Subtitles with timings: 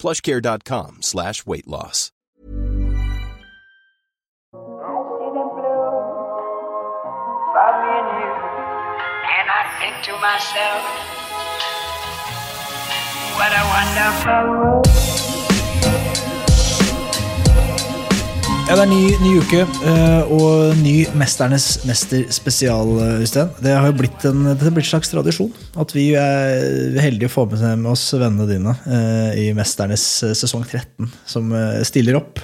[0.00, 2.10] plushcare.com slash weight loss.
[9.32, 10.82] And I think to myself,
[13.36, 15.09] what a wonderful world.
[18.70, 23.48] Ja, det er ny, ny uke eh, og ny Mesternes mester spesial, eh, Øystein.
[23.58, 25.50] Det har jo blitt en, blitt en slags tradisjon
[25.82, 30.04] at vi er heldige å få med oss vennene dine eh, i Mesternes
[30.38, 31.50] sesong 13, som
[31.82, 32.38] stiller opp.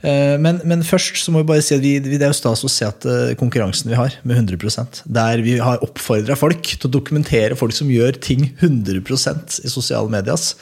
[0.00, 2.72] Men, men først så må vi bare si at vi, det er jo stas å
[2.72, 3.04] se at
[3.36, 7.92] konkurransen vi har, med 100% der vi har oppfordra folk til å dokumentere folk som
[7.92, 10.54] gjør ting 100% i sosiale medias.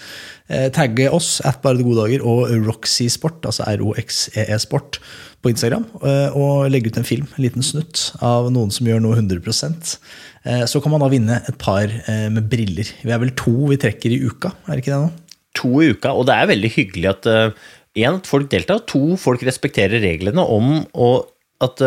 [0.52, 4.98] Eh, tagge oss at Bare det gode dager og Roxy Sport, altså ROXEE Sport,
[5.40, 5.86] på Instagram.
[6.04, 9.98] eh, Og legge ut en film, en liten snutt, av noen som gjør noe 100
[10.44, 11.88] Eh, Så kan man da vinne et par
[12.30, 12.84] med briller.
[13.02, 15.12] Vi er vel to vi trekker i uka, er det ikke det nå?
[15.54, 17.26] to i uka, og det er veldig hyggelig at
[17.94, 21.28] én, at folk deltar, to, folk respekterer reglene om og
[21.62, 21.80] at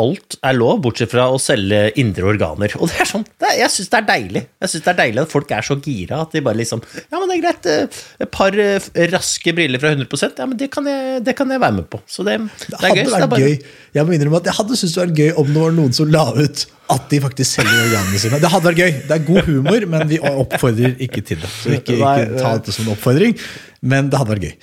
[0.00, 2.72] alt er lov, bortsett fra å selge indre organer.
[2.80, 4.42] Og det er sånn, det jeg syns det er deilig.
[4.64, 7.18] Jeg synes det er deilig at folk er så gira at de bare liksom Ja,
[7.18, 10.70] men det er greit, uh, et par uh, raske briller fra 100% ja, men det
[10.72, 12.00] kan jeg, det kan jeg være med på.
[12.08, 13.02] Så det, det er gøy.
[13.12, 13.74] vært er bare- gøy.
[13.92, 16.08] Jeg må innrømme at jeg hadde syntes det var gøy om det var noen som
[16.14, 18.40] la ut at de faktisk selger organene sine.
[18.40, 18.96] Det hadde vært gøy.
[19.08, 21.52] Det er god humor, men vi oppfordrer ikke til det.
[21.52, 23.36] Så ikke, ikke ta dette som en oppfordring,
[23.82, 24.54] men det hadde vært gøy.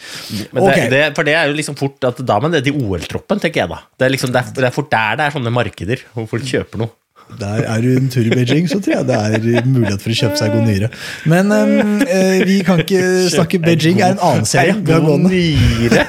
[0.54, 0.88] Men det, okay.
[0.94, 3.72] det, for det er jo liksom fort at da må det til OL-troppen, tenker jeg
[3.74, 3.82] da.
[4.00, 6.48] Det er, liksom, det, er, det er fort der det er sånne markeder hvor folk
[6.48, 6.96] kjøper noe.
[7.38, 10.16] Der er du en tur i Beijing, så tror jeg det er mulighet for å
[10.18, 10.88] kjøpe seg god nyre.
[11.30, 12.00] Men um,
[12.50, 14.74] vi kan ikke snakke Beijing er en annen serie.
[14.88, 16.08] God nyre!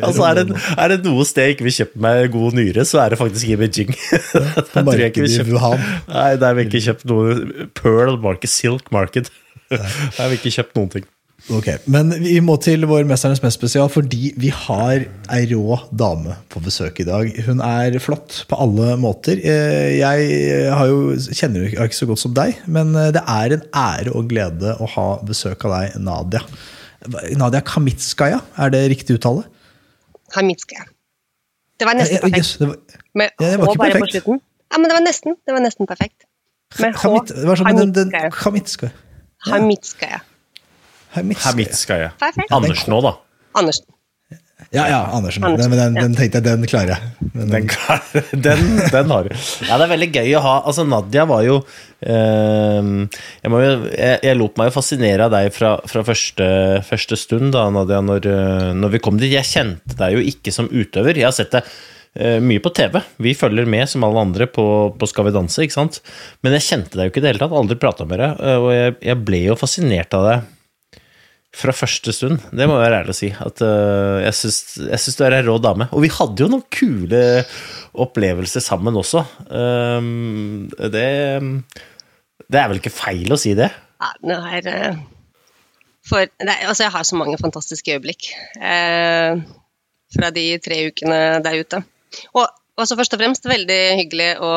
[0.00, 3.02] Altså, er, det, er det noe sted jeg ikke vil kjøpe meg god nyre, så
[3.04, 3.92] er det faktisk i Beijing.
[4.72, 5.84] På jeg markedet i Wuhan.
[6.08, 9.28] Nei, der har vi ikke kjøpt noe Pearl Market, Silk Market.
[9.68, 9.84] Der
[10.22, 11.06] har vi ikke kjøpt noen ting.
[11.52, 16.34] Ok, Men vi må til vår Mesternes mest spesial, fordi vi har ei rå dame
[16.50, 17.28] på besøk i dag.
[17.46, 19.38] Hun er flott på alle måter.
[19.38, 23.54] Eh, Jeg har jo, kjenner jo ikke så godt som deg, men eh, det er
[23.60, 26.42] en ære og glede å ha besøk av deg, Nadia.
[27.38, 29.46] Nadia Kamitskaja, er det riktig uttale?
[30.34, 30.88] Kamitskaja.
[31.78, 32.38] Det var nesten perfekt.
[32.42, 32.78] yes, det var,
[33.14, 34.14] Med Ja, H bare på perfekt.
[34.16, 34.40] slutten.
[34.72, 35.36] Ja, men det var nesten.
[35.46, 36.24] Det var nesten perfekt.
[36.82, 37.02] Med H.
[37.06, 38.90] Kamit, det var sånn, den, den, Hamitskaja.
[39.46, 40.24] Kamitskaja.
[41.16, 42.12] Hamitskaja.
[42.52, 43.14] Andersen òg, da.
[43.56, 43.86] Andersen.
[44.74, 45.44] Ja, ja, Andersen.
[45.46, 47.30] Andersen, Den, den, den tenkte jeg, den klarer jeg.
[47.36, 49.34] Den, Den, den, den har du.
[49.68, 50.54] Ja, det er veldig gøy å ha.
[50.66, 52.88] Altså, Nadia var jo eh,
[53.44, 56.48] jeg, må jo jeg, jeg lot meg jo fascinere av deg fra, fra første,
[56.88, 59.30] første stund, da, Nadia, når, eh, når vi kom dit.
[59.36, 61.20] Jeg kjente deg jo ikke som utøver.
[61.20, 61.70] Jeg har sett deg
[62.18, 62.98] eh, mye på TV.
[63.28, 64.66] Vi følger med som alle andre på,
[64.98, 66.00] på Skal vi danse, ikke sant?
[66.42, 67.56] Men jeg kjente deg jo ikke i det hele tatt.
[67.62, 68.42] Aldri prata med deg.
[68.42, 70.52] eh, Og jeg, jeg ble jo fascinert av deg
[71.56, 72.42] fra første stund.
[72.52, 73.30] Det må jeg være ærlig å si.
[73.32, 75.88] At, uh, jeg, syns, du er ei rå dame.
[75.96, 77.22] Og vi hadde jo noen kule
[77.96, 79.24] opplevelser sammen også.
[79.48, 81.08] Um, det,
[82.52, 83.70] det er vel ikke feil å si det?
[83.96, 84.98] Ja, det er eh,
[86.06, 88.28] For det, altså, jeg har så mange fantastiske øyeblikk
[88.60, 89.40] eh,
[90.16, 91.80] fra de tre ukene der ute.
[92.36, 92.44] Og
[92.76, 94.52] også først og fremst veldig hyggelig å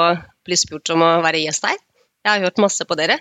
[0.48, 1.80] bli spurt om å være gjest her.
[2.26, 3.16] Jeg har hørt masse på dere,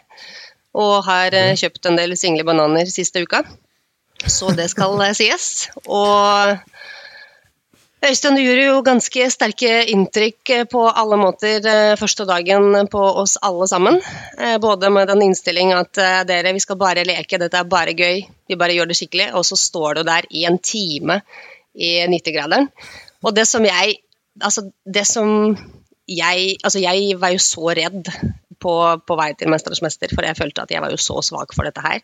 [0.74, 3.44] og har eh, kjøpt en del single bananer siste uka.
[4.26, 5.68] Så det skal eh, sies.
[5.86, 6.58] Og
[7.98, 13.02] Øystein, du gjorde jo ganske sterke inntrykk eh, på alle måter eh, første dagen på
[13.22, 14.00] oss alle sammen.
[14.62, 15.98] Både med den innstilling at
[16.28, 19.46] dere, vi skal bare leke, dette er bare gøy, vi bare gjør det skikkelig, og
[19.46, 21.20] så står du der i en time
[21.74, 22.70] i 90-graderen.
[23.22, 23.98] Og det som jeg
[24.38, 25.56] Altså, det som
[26.06, 28.06] jeg Altså, jeg var jo så redd
[28.60, 28.74] på,
[29.06, 31.68] på vei til 'Mesternes mester', for jeg følte at jeg var jo så svak for
[31.68, 32.00] dette her.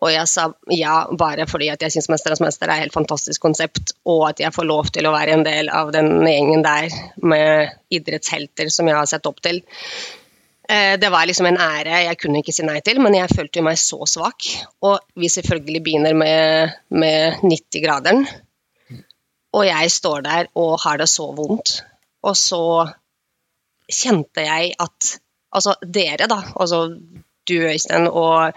[0.00, 3.40] Og jeg sa ja bare fordi at jeg syns 'Mesternes mester' er et helt fantastisk
[3.40, 6.88] konsept, og at jeg får lov til å være en del av den gjengen der
[7.22, 9.62] med idrettshelter som jeg har sett opp til.
[10.68, 13.62] Eh, Det var liksom en ære jeg kunne ikke si nei til, men jeg følte
[13.64, 14.44] meg så svak.
[14.82, 18.26] Og vi selvfølgelig begynner med, med 90-graderen,
[19.56, 21.82] og jeg står der og har det så vondt.
[22.22, 22.62] Og så
[23.88, 25.14] kjente jeg at
[25.54, 26.84] altså dere, da, altså
[27.48, 28.52] du Øystein og,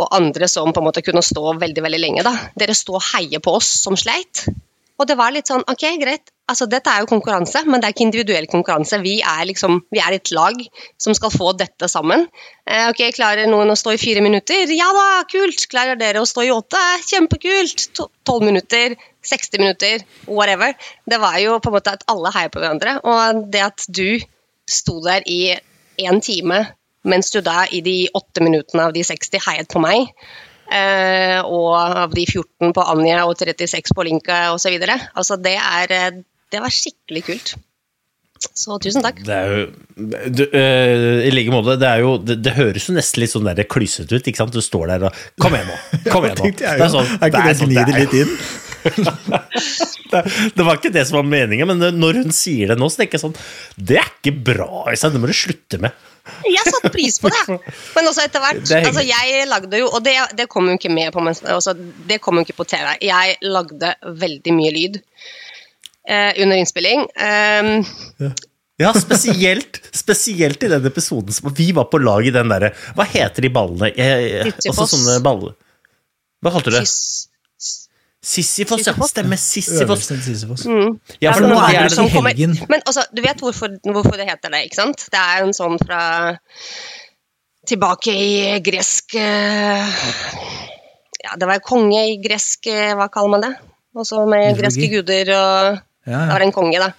[0.00, 3.04] og andre som på en måte kunne stå veldig veldig lenge, da, dere sto og
[3.12, 4.46] heier på oss som sleit.
[4.94, 7.94] Og det var litt sånn OK, greit, altså dette er jo konkurranse, men det er
[7.96, 9.00] ikke individuell konkurranse.
[9.02, 10.60] Vi er liksom, vi er et lag
[11.02, 12.22] som skal få dette sammen.
[12.62, 14.70] Eh, ok, Klarer noen å stå i fire minutter?
[14.70, 15.66] Ja da, kult!
[15.72, 16.78] Klarer dere å stå i åtte?
[17.10, 17.88] Kjempekult!
[17.98, 18.94] To- Tolv minutter?
[19.26, 20.06] 60 minutter?
[20.30, 20.78] Whatever.
[21.10, 22.94] Det var jo på en måte at alle heier på hverandre.
[23.02, 24.06] Og det at du
[24.70, 25.56] sto der i
[26.00, 26.62] én time,
[27.04, 30.08] mens du da i de åtte minuttene av de 60 heiet på meg,
[30.72, 34.78] eh, og av de 14 på Anja og 36 på Linka osv.
[35.14, 37.54] Altså, det er eh, Det var skikkelig kult.
[38.52, 39.22] Så tusen takk.
[39.24, 39.62] Det er jo
[39.94, 43.48] du, uh, I like måte, det, er jo, det, det høres jo nesten litt sånn
[43.70, 44.26] klysete ut.
[44.26, 44.54] ikke sant?
[44.54, 45.78] Du står der og Kom igjen nå!
[46.10, 46.50] Kom igjen nå!
[46.60, 48.34] Det er, sånn, det Er ikke det som glider det litt inn?
[48.84, 50.20] Det,
[50.54, 53.18] det var ikke det som var meningen, men når hun sier det nå, så tenker
[53.18, 53.36] jeg sånn
[53.76, 55.14] Det er ikke bra, Øystein.
[55.16, 55.96] Det må du slutte med.
[56.48, 57.42] Jeg satte pris på det.
[57.96, 58.62] Men også etter hvert.
[58.72, 58.86] Er.
[58.88, 61.74] Altså, jeg lagde jo, og det, det kom jo ikke med på, altså,
[62.08, 62.94] det kom jo ikke på TV.
[63.04, 63.92] Jeg lagde
[64.24, 64.98] veldig mye lyd
[66.08, 67.06] eh, under innspilling.
[67.20, 68.32] Um,
[68.80, 73.04] Ja, spesielt, spesielt i den episoden som vi var på lag i den derre Hva
[73.06, 73.92] heter de ballene?
[73.94, 75.52] Jeg, jeg, også sånne baller.
[76.42, 76.82] Hva kalte du det?
[76.82, 77.28] kyss-
[78.24, 78.94] Sisyfos, ja.
[79.06, 79.36] Stemmer.
[79.36, 79.82] Sisyfos.
[79.84, 80.16] Øverste
[81.20, 82.32] Ja, for nå er det som kommer-.
[82.72, 85.04] Men altså, du vet hvorfor, hvorfor det heter det, ikke sant?
[85.12, 86.00] Det er en sånn fra
[87.64, 89.92] Tilbake i gresk eh,
[91.24, 93.52] Ja, det var konge i gresk eh, Hva kaller man det?
[93.96, 94.60] Også med Mytologi.
[94.60, 96.90] greske guder og Ja, Det var en konge, da.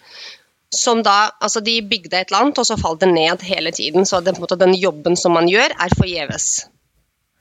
[0.73, 4.05] Som da Altså, de bygde et eller annet, og så falt det ned hele tiden.
[4.05, 6.65] Så det, på en måte, den jobben som man gjør, er forgjeves.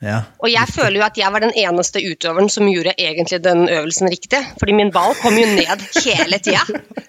[0.04, 0.18] Ja.
[0.42, 4.10] Og jeg føler jo at jeg var den eneste utøveren som gjorde egentlig den øvelsen
[4.12, 4.40] riktig.
[4.60, 6.64] Fordi min ball kom jo ned hele tida.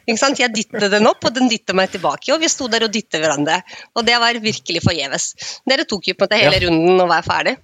[0.08, 2.32] Jeg dytta den opp, og den dytta meg tilbake.
[2.36, 3.60] Og vi sto der og dytta hverandre.
[3.98, 5.32] Og det var virkelig forgjeves.
[5.68, 6.68] Dere tok jo på en måte hele Ja.
[6.68, 7.58] runden og var ferdig.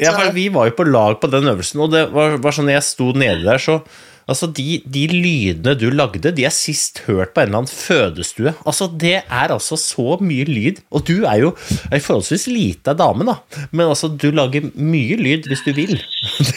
[0.00, 2.70] Ja, for vi var jo på lag på den øvelsen, og det var, var sånn
[2.72, 3.82] jeg sto nede der, så
[4.30, 8.52] Altså, de, de lydene du lagde, de er sist hørt på en eller annen fødestue.
[8.68, 10.82] Altså, det er altså så mye lyd.
[10.94, 11.52] Og du er jo
[11.90, 13.38] ei forholdsvis lita dame, da.
[13.72, 15.96] Men altså, du lager mye lyd hvis du vil.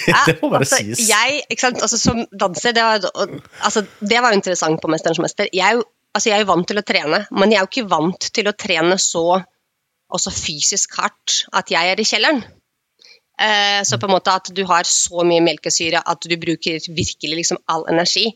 [0.06, 1.08] Det, det må bare altså, sies.
[1.10, 3.06] Jeg, ikke sant, altså, som danser, det var,
[3.66, 5.50] altså, det var interessant på Mesterens mester.
[5.54, 5.82] Jeg,
[6.14, 8.50] altså, jeg er jo vant til å trene, men jeg er jo ikke vant til
[8.52, 9.26] å trene så
[10.16, 12.44] også fysisk hardt at jeg er i kjelleren.
[13.42, 17.42] Eh, så på en måte at du har så mye melkesyre at du bruker virkelig
[17.42, 18.30] liksom all energi.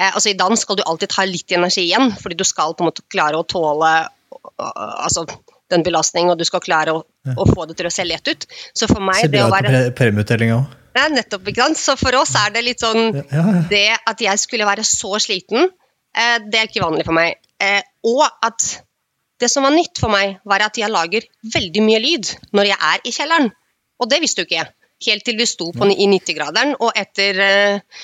[0.00, 2.84] Eh, altså I dans skal du alltid ha litt energi igjen, fordi du skal på
[2.84, 3.92] en måte klare å tåle
[4.56, 5.26] altså,
[5.70, 7.04] den belastningen, og du skal klare å,
[7.36, 8.46] å få det til å se lett ut.
[8.72, 10.76] Så for meg, Ser det bra ut på premieutdelinga òg.
[10.96, 11.78] ja, nettopp, ikke sant?
[11.78, 13.62] Så for oss er det litt sånn Ja, ja.
[13.70, 15.68] Det at jeg skulle være så sliten,
[16.16, 17.36] eh, det er ikke vanlig for meg.
[18.08, 18.64] Og at
[19.40, 21.24] det som var nytt for meg, var at jeg lager
[21.54, 23.50] veldig mye lyd når jeg er i kjelleren.
[24.00, 24.72] Og det visste jo ikke jeg.
[25.06, 28.00] Helt til vi sto på, i 90-graderen, og etter eh,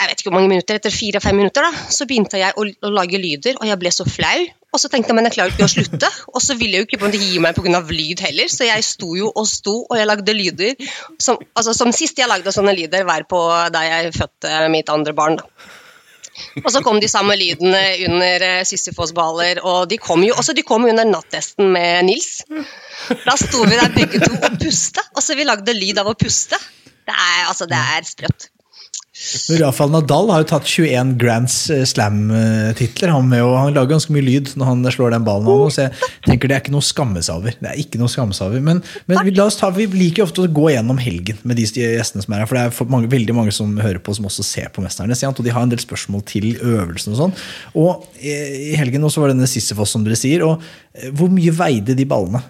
[0.00, 2.92] jeg vet ikke hvor mange minutter, etter fire-fem minutter, da, så begynte jeg å, å
[2.94, 4.46] lage lyder, og jeg ble så flau.
[4.70, 6.88] Og så tenkte jeg men jeg klarer ikke å slutte, og så ville jeg jo
[6.88, 7.82] ikke på en måte gi meg pga.
[7.90, 10.88] lyd heller, så jeg sto jo og sto, og jeg lagde lyder.
[11.18, 13.42] Som, altså, som sist jeg lagde sånne lyder, var på
[13.74, 15.40] da jeg fødte mitt andre barn.
[15.40, 15.70] da.
[16.64, 20.66] Og så kom de samme lydene under uh, Sisyfos-baler, og de kom jo også de
[20.66, 22.40] kom under nattesten med Nils.
[23.24, 26.16] Da sto vi der begge to og puste, og så vi lagde lyd av å
[26.18, 26.58] puste.
[27.06, 28.50] Det er, altså, det er sprøtt.
[29.50, 33.10] Men Rafael Nadal har jo tatt 21 Grand Slam-titler.
[33.12, 35.48] Han, han lager ganske mye lyd når han slår den ballen.
[35.50, 37.56] Av, så jeg tenker Det er ikke noe skamme over.
[37.60, 38.48] Det er ikke noe skamme.
[38.64, 42.36] Men, men vi, ta, vi liker ofte å gå gjennom helgen med de gjestene som
[42.36, 42.48] er her.
[42.50, 45.22] For det er mange, veldig mange som hører på, som også ser på Mesternes.
[45.28, 47.36] Og de har en del spørsmål til øvelsen og sånn.
[47.76, 50.46] Og eh, i helgen også var denne Sisyfos, som dere sier.
[50.48, 50.64] Og
[50.96, 52.40] eh, hvor mye veide de ballene?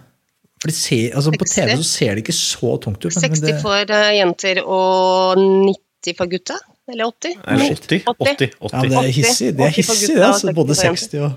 [0.60, 3.10] For ser, altså På TV så ser det ikke så tungt ut.
[3.16, 5.80] men- men 60 det, for eh, jenter og 90
[6.18, 6.56] for gutta.
[6.90, 7.34] Eller 80?
[7.46, 8.02] Eller 80?
[8.08, 8.72] 80, 80.
[8.72, 10.24] Ja, det er hissig, det er hissig, det.
[10.26, 11.30] Altså, både 60 og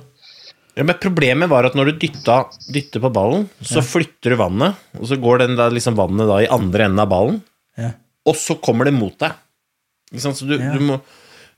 [0.74, 2.38] Ja, men Problemet var at når du dytta,
[2.74, 6.39] dytter på ballen, så flytter du vannet, og så går den da, liksom vannet da
[6.41, 7.38] i andre enden av ballen,
[7.77, 7.91] ja.
[8.25, 9.36] og så kommer det mot deg.
[10.10, 10.39] Ikke sant?
[10.41, 10.72] Så du, Ja.
[10.74, 10.98] du, må,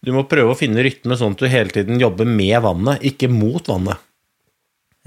[0.04, 3.32] du må prøve å finne rytme sånn at du hele tiden jobber med vannet, ikke
[3.32, 4.04] mot vannet.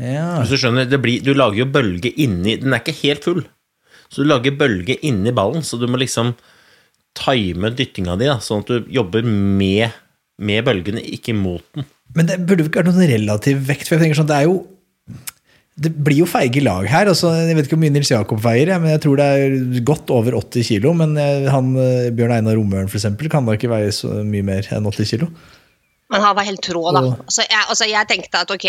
[0.01, 0.39] ja.
[0.41, 3.43] Hvis du skjønner, det blir, du lager jo bølge inni Den er ikke helt full,
[4.09, 6.33] så du lager bølge inni ballen, så du må liksom
[7.17, 9.95] time dyttinga di, da, sånn at du jobber med,
[10.41, 11.87] med bølgene, ikke mot den.
[12.17, 13.89] Men det burde ikke vært noen relativ vekt.
[13.89, 14.61] For jeg tenker sånn, det er jo
[15.79, 17.07] det blir jo feige lag her.
[17.11, 20.11] Altså, jeg vet ikke hvor mye Nils Jakob veier, men jeg tror det er godt
[20.11, 20.95] over 80 kilo.
[20.99, 24.67] Men eh, han, eh, Bjørn Einar Romøren eksempel, kan da ikke veie så mye mer
[24.75, 25.31] enn 80 kilo.
[26.09, 27.03] Men han var helt rå, da.
[27.05, 28.67] Altså, jeg, altså, jeg tenkte at ok,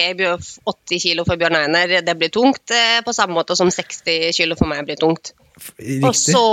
[0.68, 2.66] 80 kilo for Bjørn Einer, det blir tungt.
[2.76, 5.32] eh, På samme måte som 60 kilo for meg blir tungt.
[6.04, 6.44] Og så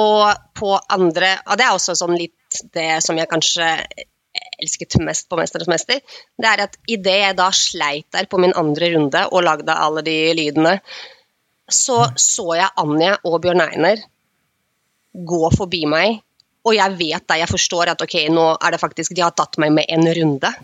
[0.59, 3.69] på andre Og det er også sånn litt det som jeg kanskje
[4.57, 6.01] elsket mest på 'Mesternes mester',
[6.39, 10.03] det er at idet jeg da sleit der på min andre runde og lagde alle
[10.03, 10.81] de lydene,
[11.69, 14.03] så så jeg Anja og Bjørn Einer
[15.13, 16.23] gå forbi meg,
[16.65, 19.59] og jeg vet da, jeg forstår at ok, nå er det faktisk De har tatt
[19.59, 20.55] meg med en runde.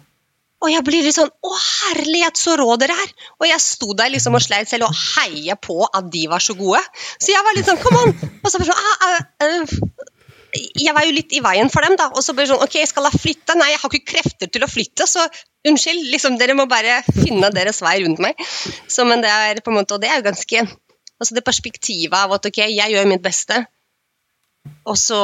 [0.63, 3.15] Og jeg blir litt sånn Å, herlighet, så rå dere er!
[3.41, 6.57] Og jeg sto der liksom og sleit selv og heia på at de var så
[6.59, 6.83] gode.
[7.19, 8.15] Så jeg var litt sånn Come on!
[8.43, 10.13] Og så bare jeg sånn, ah, ah, eh,
[10.53, 12.11] jeg var jo litt i veien for dem, da.
[12.13, 13.57] Og så ble det sånn Ok, skal jeg flytte?
[13.59, 15.25] Nei, jeg har ikke krefter til å flytte, så
[15.69, 16.09] unnskyld.
[16.13, 18.41] liksom, Dere må bare finne deres vei rundt meg.
[18.87, 20.67] Så, men det er på en måte, og det er jo ganske
[21.23, 23.55] Altså det perspektivet av at ok, jeg gjør mitt beste,
[24.91, 25.19] og så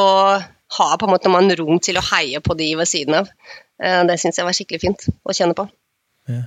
[0.77, 3.33] har på en måte man rom til å heie på de ved siden av.
[3.83, 5.69] Eh, Det syns jeg var skikkelig fint å kjenne på.
[6.29, 6.43] Ja.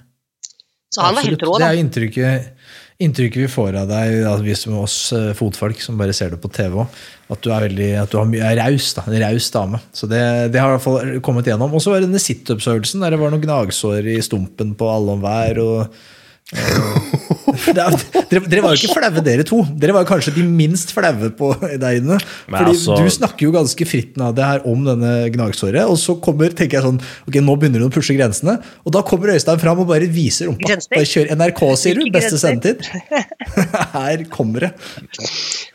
[0.91, 1.69] Så han var helt rå, da.
[1.69, 2.47] Det er inntrykket,
[3.00, 6.51] inntrykket vi får av deg, vi som oss eh, fotfolk som bare ser det på
[6.51, 6.97] TV òg,
[7.31, 8.89] at du er veldig, at du har mye- raus.
[8.97, 9.79] da, En raus dame.
[9.95, 10.19] Så det,
[10.51, 11.71] det har i hvert fall kommet gjennom.
[11.71, 15.15] Og så var det denne situpsøvelsen der det var noen gnagsår i stumpen på alle
[15.15, 15.63] og det er,
[16.51, 19.62] dere, dere var jo ikke flaue, dere to.
[19.79, 22.17] Dere var jo kanskje de minst flaue på der inne.
[22.48, 26.17] Fordi altså- du snakker jo ganske fritt av det her om denne gnagsåret, og så
[26.24, 29.60] kommer tenker jeg sånn, ok, nå begynner du å pushe grensene, og da kommer Øystein
[29.63, 30.67] fram og bare viser rumpa.
[30.67, 30.95] Grenser?
[30.95, 32.05] Bare kjør NRK, sier du.
[32.12, 32.83] Beste sendetid.
[33.95, 34.74] Her kommer det.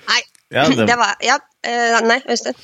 [0.08, 2.54] Nei, Ja, det- det var Ja, eh, nei, Øystein.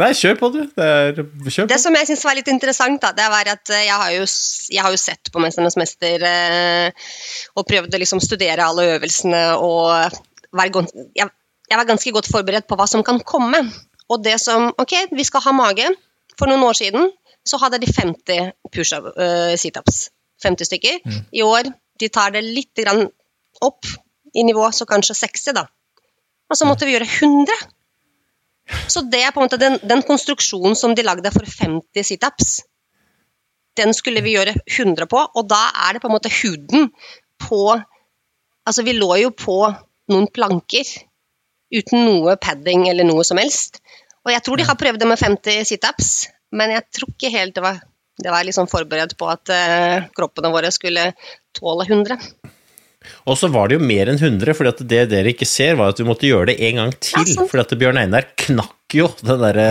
[0.00, 0.60] Nei, kjør på, du.
[0.64, 1.68] Det er, kjør på.
[1.72, 4.24] Det som jeg syns var litt interessant, da, det var at eh, jeg har jo,
[4.72, 7.10] jeg har jo sett på 'Mesternes mester' eh,
[7.54, 10.16] og prøvd å liksom studere alle øvelsene og
[10.56, 11.28] være, jeg,
[11.70, 13.60] jeg var ganske godt forberedt på hva som kan komme.
[14.10, 15.88] Og det som Ok, vi skal ha mage.
[16.38, 17.10] For noen år siden
[17.46, 20.08] så hadde de 50 push-up, eh, situps.
[20.42, 21.02] 50 stykker.
[21.36, 21.68] I år
[22.00, 23.04] de tar det litt grann
[23.60, 23.84] opp
[24.32, 25.66] i nivå, så kanskje 60, da.
[26.50, 27.52] Og så måtte vi gjøre 100.
[28.90, 32.60] Så det er på en måte den, den konstruksjonen som de lagde for 50 situps,
[33.78, 36.90] den skulle vi gjøre 100 på, og da er det på en måte huden
[37.40, 37.64] på
[38.68, 39.54] Altså, vi lå jo på
[40.12, 40.84] noen planker
[41.74, 43.80] uten noe padding eller noe som helst.
[44.20, 46.10] Og jeg tror de har prøvd det med 50 situps,
[46.54, 47.80] men jeg tror ikke helt det var
[48.20, 51.10] det var liksom forberedt på at uh, kroppene våre skulle
[51.56, 52.18] tåle 100.
[53.28, 56.00] Og så var det jo mer enn 100, for det dere ikke ser, var at
[56.00, 57.22] vi måtte gjøre det en gang til.
[57.22, 57.54] Ja, sant.
[57.62, 59.68] at Bjørn Einar knakk jo det derre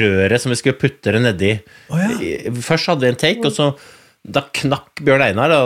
[0.00, 1.54] røret som vi skulle putte det nedi.
[1.92, 2.52] Oh, ja.
[2.64, 3.72] Først hadde vi en take, og så
[4.28, 5.60] da knakk Bjørn Einar da,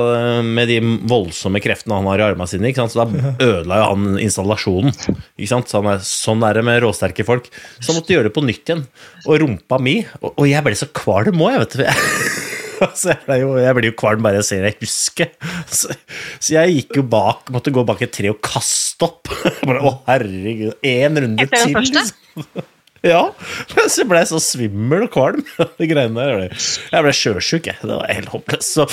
[0.44, 0.78] med de
[1.11, 2.71] voldsomme kreftene han har i armene sine.
[2.71, 2.94] Ikke sant?
[2.94, 4.94] Så da ødela jo han installasjonen.
[5.35, 5.71] Ikke sant?
[5.73, 7.49] Så han er, sånn er det med råsterke folk.
[7.80, 8.87] Så han måtte gjøre det på nytt igjen.
[9.26, 12.50] Og rumpa mi Og, og jeg ble så kvalm òg, jeg, vet du.
[12.88, 15.26] Altså, jeg jo, jeg blir jo kvalm bare jeg ser det huske.
[15.70, 15.94] Så,
[16.42, 19.30] så jeg gikk jo bak, måtte gå bak et tre og kaste opp.
[19.68, 20.74] Bare, Å, herregud.
[20.86, 21.76] Én runde til.
[21.78, 22.12] liksom.
[23.02, 23.32] Ja.
[23.90, 25.40] Så jeg ble så svimmel og kvalm.
[25.58, 26.44] De greiene der.
[26.44, 26.52] Jeg
[27.02, 27.80] ble- Jeg sjøsjuk, jeg.
[27.82, 28.76] Det var helt håpløst.
[28.76, 28.84] Så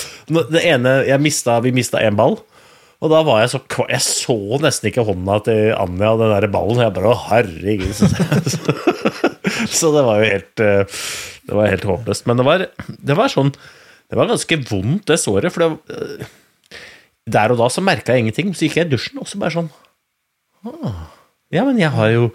[0.49, 2.39] det ene mista, Vi mista én ball.
[3.05, 3.91] Og da var jeg så kvalm.
[3.93, 6.81] Jeg så nesten ikke hånda til Anja og den der ballen.
[6.81, 7.93] Jeg bare Å, herregud.
[7.93, 8.09] Så,
[9.77, 10.97] så det var jo helt eh,
[11.45, 12.25] Det var helt håpløst.
[12.29, 13.53] Men det var, det var sånn
[14.09, 15.53] Det var ganske vondt, det såret.
[15.53, 16.77] For det, eh,
[17.29, 18.53] der og da så merka jeg ingenting.
[18.57, 19.69] Så gikk jeg i dusjen, og så bare sånn
[20.65, 21.05] «Ah,
[21.53, 22.31] Ja, men jeg har jo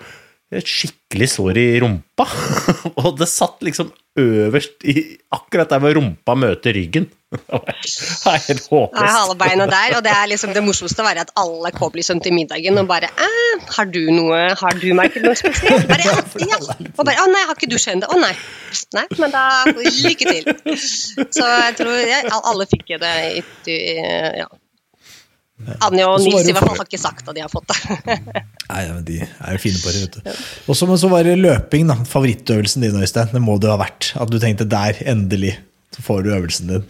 [0.52, 2.26] et skikkelig sår i rumpa.
[3.02, 5.00] og det satt liksom øverst i
[5.34, 7.08] akkurat der hvor rumpa møter ryggen.
[7.34, 9.14] Det er helt Det er håpløst.
[9.16, 12.30] halebeina der, og det er liksom det morsomste å være at alle kommer liksom til
[12.36, 15.88] middagen og bare «Eh, Har du noe Har du merket noe spesielt?
[15.90, 16.06] Bare,
[16.46, 16.60] ja.
[16.94, 18.10] Og bare Å nei, har ikke du skjønt det?
[18.14, 18.30] Å nei.
[18.94, 20.78] Nei, men da lykke til.
[20.78, 23.14] Så jeg tror ja, alle fikk det
[23.66, 23.78] i
[24.38, 24.46] ja.
[25.86, 28.16] Anja og Nils i hvert fall har ikke sagt at de har fått det.
[28.72, 30.02] Nei, men De er jo fine på det.
[30.02, 30.42] vet du.
[30.66, 31.96] Og så så var det løping, da.
[32.08, 33.30] Favorittøvelsen din, Øystein.
[33.32, 34.10] Det må det ha vært.
[34.18, 35.54] At du tenkte der, endelig,
[35.94, 36.88] så får du øvelsen din.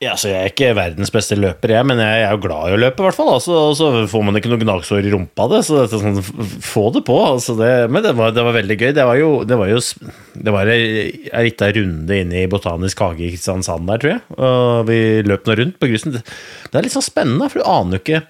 [0.00, 2.76] Ja, så Jeg er ikke verdens beste løper, jeg, men jeg er jo glad i
[2.76, 3.02] å løpe.
[3.02, 3.32] i hvert fall.
[3.34, 6.20] Altså, og så får man ikke noe gnagsår i rumpa av det, så det sånn,
[6.64, 7.16] få det på.
[7.24, 8.92] Altså det, men det var, det var veldig gøy.
[8.96, 9.74] Det var jo, det var
[10.50, 11.10] var ei
[11.46, 14.22] lita runde inne i Botanisk hage i Kristiansand der, tror jeg.
[14.38, 16.16] Og vi løp nå rundt på grusen.
[16.16, 16.24] Det,
[16.72, 18.24] er litt sånn spennende, for du aner jo ikke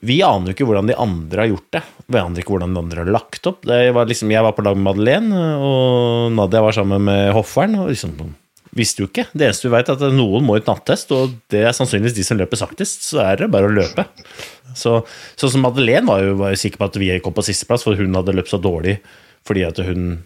[0.00, 1.82] vi aner jo ikke hvordan de andre har gjort det.
[2.08, 3.66] Vi aner ikke hvordan de andre har lagt opp.
[3.68, 7.76] Var liksom, jeg var på lag med Madeleine, og Nadia var sammen med hofferen.
[7.80, 8.16] og liksom
[8.76, 9.26] visste jo ikke.
[9.36, 12.16] Det eneste du vet, er at noen må i et nattest, og det er sannsynligvis
[12.16, 13.04] de som løper saktest.
[13.10, 14.06] Så er det bare å løpe.
[14.78, 15.02] Så,
[15.36, 17.98] sånn som Madeleine var jo, var jo sikker på at vi kom på sisteplass, for
[17.98, 18.98] hun hadde løpt så dårlig
[19.42, 20.20] fordi at hun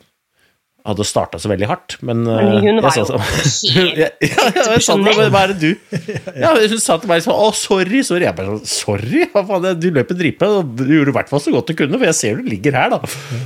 [0.86, 1.94] hadde starta så veldig hardt.
[2.06, 4.44] Men, Men eh, hun var jo sa så- helt ja, ja,
[4.76, 5.96] jeg sa til Hva er det du
[6.38, 8.28] Ja, Hun sa til meg sånn Å, sorry, sorry.
[8.28, 9.24] Jeg bare sånn Sorry?
[9.32, 10.52] Hva faen, du løper dritbra.
[10.60, 12.76] og Du gjorde i hvert fall så godt du kunne, for jeg ser du ligger
[12.78, 13.00] her, da.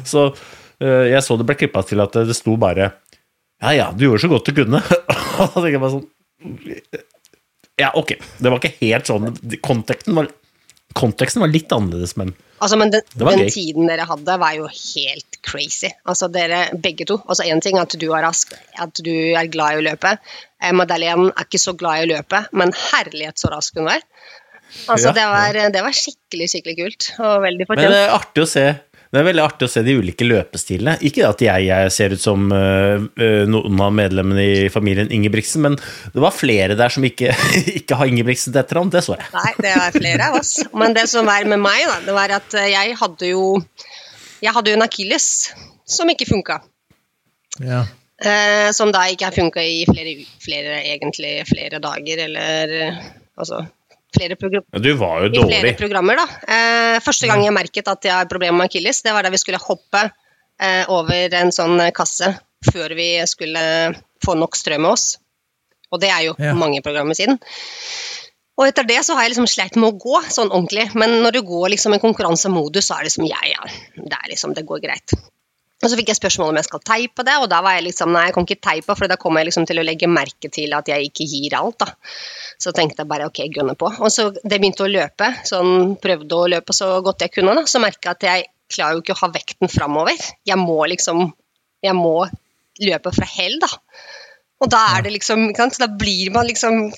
[0.04, 0.26] Så
[0.82, 2.90] eh, jeg så det ble klippa til at det sto bare
[3.60, 4.80] Ja ja, du gjorde så godt du kunne.
[5.40, 6.06] Og da tenker jeg bare sånn
[7.80, 8.14] Ja, ok.
[8.38, 9.34] Det var ikke helt sånn.
[9.64, 10.30] Konteksten var,
[10.96, 15.38] konteksten var litt annerledes, men Altså, men den, den tiden dere hadde, var jo helt
[15.48, 15.88] crazy.
[16.04, 17.16] Altså, dere begge to.
[17.24, 20.12] Altså, Én ting er at du er rask, at du er glad i å løpe.
[20.60, 24.04] Eh, Madeleine er ikke så glad i å løpe, men herlighet så rask hun var.
[24.92, 27.08] Altså, Ja, det, var, det var skikkelig, skikkelig kult.
[27.16, 28.66] Og veldig Men det er artig å se
[29.10, 30.92] det er veldig artig å se de ulike løpestilene.
[31.06, 33.06] Ikke at jeg, jeg ser ut som øh,
[33.50, 35.78] noen av medlemmene i familien Ingebrigtsen, men
[36.14, 37.32] det var flere der som ikke,
[37.80, 38.92] ikke har Ingebrigtsen til etternavn.
[38.94, 39.26] Det så jeg.
[39.34, 40.52] Nei, det er flere av oss.
[40.78, 43.46] Men det som var med meg, da, det var at eh, jeg hadde jo
[44.40, 45.26] Jeg hadde jo en akilles
[45.90, 46.60] som ikke funka.
[47.66, 47.82] Ja.
[48.22, 53.02] Eh, som da ikke har funka i flere, flere, egentlig flere dager, eller
[53.34, 53.64] altså
[54.16, 56.16] flere program Ja, Du var jo i flere programmer.
[56.16, 56.26] da.
[56.54, 59.38] Eh, første gang jeg merket at jeg har problemer med akilles, det var da vi
[59.42, 60.10] skulle hoppe
[60.60, 62.34] eh, over en sånn kasse
[62.72, 63.60] før vi skulle
[64.24, 65.18] få nok strøm med oss.
[65.92, 66.52] Og det er jo Ja.
[66.54, 67.38] mange programmer siden.
[68.60, 71.32] Og etter det så har jeg liksom slitt med å gå sånn ordentlig, men når
[71.32, 73.64] du går liksom i konkurransemodus, så er det liksom ja, ja,
[73.96, 75.14] det er liksom, det går greit.
[75.80, 78.12] Og så fikk jeg spørsmål om jeg skal teipe det, og da var jeg liksom
[78.12, 80.74] nei, jeg kan ikke teipe, for da kommer jeg liksom til å legge merke til
[80.76, 81.88] at jeg ikke gir alt, da.
[82.60, 83.88] Så tenkte jeg bare ok, gunne på.
[83.88, 87.64] Og så det begynte å løpe, sånn prøvde å løpe så godt jeg kunne, da,
[87.64, 90.28] så merka jeg at jeg klarer jo ikke å ha vekten framover.
[90.46, 91.30] Jeg må liksom
[91.80, 92.26] Jeg må
[92.84, 93.68] løpe fra hell, da.
[94.60, 96.90] Og da er det liksom ikke sant, Så da blir man liksom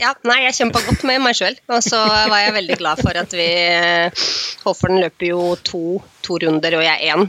[0.00, 1.56] ja, nei, jeg kjempa godt med meg sjøl.
[1.70, 3.48] Og så var jeg veldig glad for at vi
[4.64, 5.82] Hofferen løper jo to,
[6.24, 7.28] to runder, og jeg én.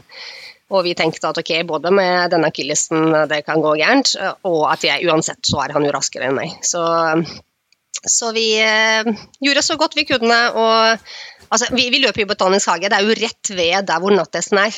[0.69, 4.13] Og vi tenkte at ok, både med denne akillesen det kan gå gærent,
[4.45, 6.59] og at jeg uansett så er han jo raskere enn meg.
[6.65, 6.83] Så,
[8.05, 9.09] så vi eh,
[9.41, 10.37] gjorde så godt vi kunne.
[10.53, 11.09] Og
[11.49, 14.61] altså, vi, vi løper i Botanisk hage, det er jo rett ved der hvor nattesten
[14.61, 14.77] er.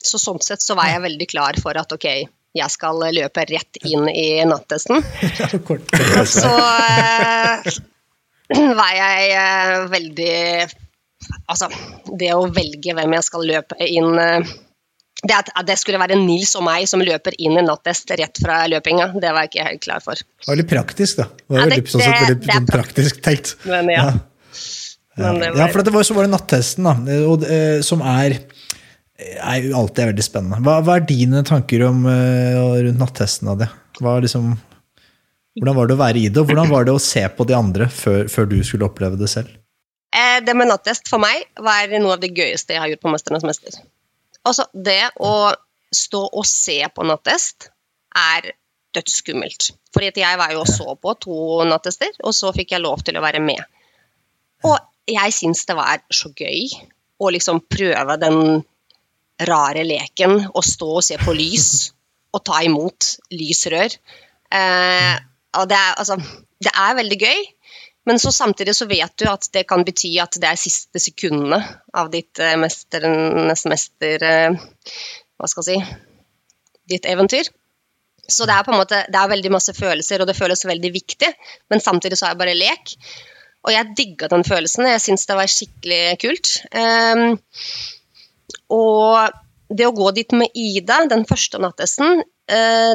[0.00, 2.08] Så sånn sett så var jeg veldig klar for at ok,
[2.56, 5.02] jeg skal løpe rett inn i nattesten.
[6.40, 7.68] Så eh,
[8.80, 10.38] var jeg eh, veldig
[11.52, 11.66] Altså,
[12.16, 14.50] det å velge hvem jeg skal løpe inn eh,
[15.20, 18.62] det at det skulle være Nils og meg som løper inn i nattest rett fra
[18.72, 20.16] løpinga, det var jeg ikke helt klar for.
[20.16, 21.26] Det var litt praktisk, da.
[21.28, 23.52] Det var Ja, det- veldig, sånn, det- veldig det er praktisk tenkt.
[23.68, 24.06] Men ja.
[25.20, 26.94] Men det Ja, for det var, så var det nattesten, da,
[27.28, 27.44] og,
[27.84, 28.38] som er,
[29.20, 30.60] er alltid veldig spennende.
[30.64, 33.70] Hva, hva er dine tanker om, eh, rundt nattesten, Nadia?
[34.00, 34.54] Er liksom,
[35.58, 37.56] hvordan var det å være i det, og hvordan var det å se på de
[37.56, 39.50] andre før, før du skulle oppleve det selv?
[40.16, 43.12] eh, det med nattest for meg var noe av det gøyeste jeg har gjort på
[43.14, 43.76] Mesternes mester.
[44.46, 45.52] Altså, det å
[45.94, 47.70] stå og se på nattest
[48.16, 48.52] er
[48.94, 49.72] dødsskummelt.
[50.00, 51.36] At jeg var jo og så på to
[51.68, 53.60] nattester, og så fikk jeg lov til å være med.
[54.66, 54.78] Og
[55.10, 56.70] jeg syns det var så gøy
[57.20, 58.62] å liksom prøve den
[59.48, 61.70] rare leken å stå og se på lys
[62.34, 63.96] og ta imot lysrør.
[64.54, 65.14] Eh,
[65.58, 66.18] og det er, altså,
[66.62, 67.40] det er veldig gøy,
[68.08, 71.58] men så samtidig så vet du at det kan bety at det er siste sekundene
[71.94, 74.60] av ditt eh, mesternes mester eh,
[75.36, 75.98] Hva skal jeg si
[76.90, 77.46] Ditt eventyr.
[78.30, 80.90] Så det er på en måte, det er veldig masse følelser, og det føles veldig
[80.94, 81.28] viktig,
[81.70, 82.94] men samtidig så er det bare lek.
[83.66, 84.88] Og jeg digga den følelsen.
[84.88, 86.52] Jeg syns det var skikkelig kult.
[86.72, 87.36] Ehm,
[88.70, 89.30] og
[89.70, 92.94] det å gå dit med Ida den første nattesten, eh,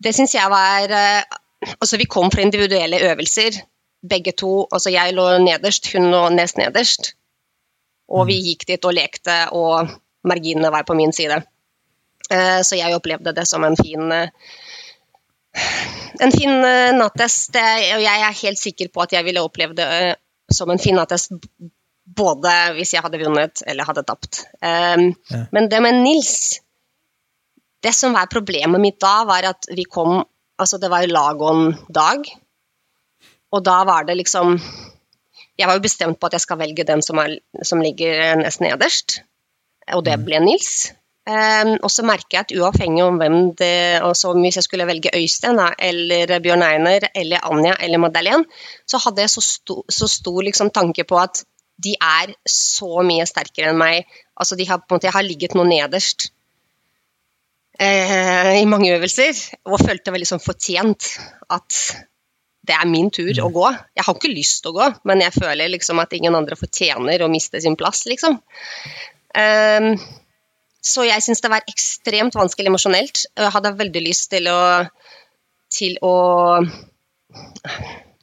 [0.00, 3.58] det syns jeg var eh, Altså, vi kom fra individuelle øvelser,
[4.08, 4.62] begge to.
[4.72, 7.10] Altså, jeg lå nederst, hun lå nest nederst.
[8.08, 9.90] Og vi gikk dit og lekte, og
[10.24, 11.36] marginene var på min side.
[12.32, 14.08] Eh, så jeg opplevde det som en fin
[16.24, 16.64] en fin
[16.96, 17.60] nattest.
[17.60, 20.16] Og jeg er helt sikker på at jeg ville opplevd det
[20.56, 21.36] som en fin nattest
[22.16, 24.44] både hvis jeg hadde vunnet eller hadde tapt.
[24.62, 25.44] Um, Ja.
[25.54, 26.60] Men det med Nils
[27.80, 30.24] Det som var problemet mitt da, var at vi kom
[30.60, 32.26] Altså, det var Lagon-dag,
[33.50, 34.58] og da var det liksom
[35.56, 38.60] Jeg var jo bestemt på at jeg skal velge den som, er, som ligger nest
[38.60, 39.20] nederst,
[39.92, 40.90] og det ble Nils.
[41.28, 44.86] Um, og så merker jeg at uavhengig om hvem det altså om Hvis jeg skulle
[44.88, 48.44] velge Øystein eller Bjørn Einer eller Anja eller Madeleine,
[48.88, 51.44] så hadde jeg så, sto, så stor liksom, tanke på at
[51.86, 54.08] de er så mye sterkere enn meg.
[54.36, 56.30] Altså, de har, på en måte, jeg har ligget noe nederst
[57.80, 61.12] eh, i mange øvelser, og følte veldig sånn fortjent
[61.52, 61.82] at
[62.68, 63.66] det er min tur å gå.
[63.96, 67.24] Jeg har ikke lyst til å gå, men jeg føler liksom at ingen andre fortjener
[67.24, 68.36] å miste sin plass, liksom.
[69.30, 69.94] Um,
[70.84, 73.24] så jeg syns det var ekstremt vanskelig emosjonelt.
[73.36, 74.60] Jeg hadde veldig lyst til å
[75.70, 76.14] til å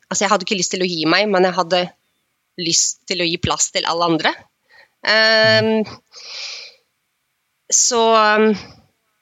[0.07, 1.79] Altså, jeg hadde ikke lyst til å gi meg, men jeg hadde
[2.61, 4.33] lyst til å gi plass til alle andre.
[5.07, 5.85] Um,
[7.71, 8.01] så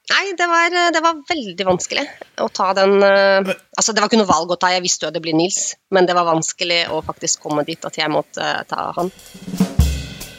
[0.06, 2.04] Nei, det var, det var veldig vanskelig
[2.40, 3.42] å ta den uh,
[3.74, 5.74] Altså, det var ikke noe valg å ta, jeg visste jo at det blir Nils,
[5.90, 9.10] men det var vanskelig å faktisk komme dit at jeg måtte uh, ta han.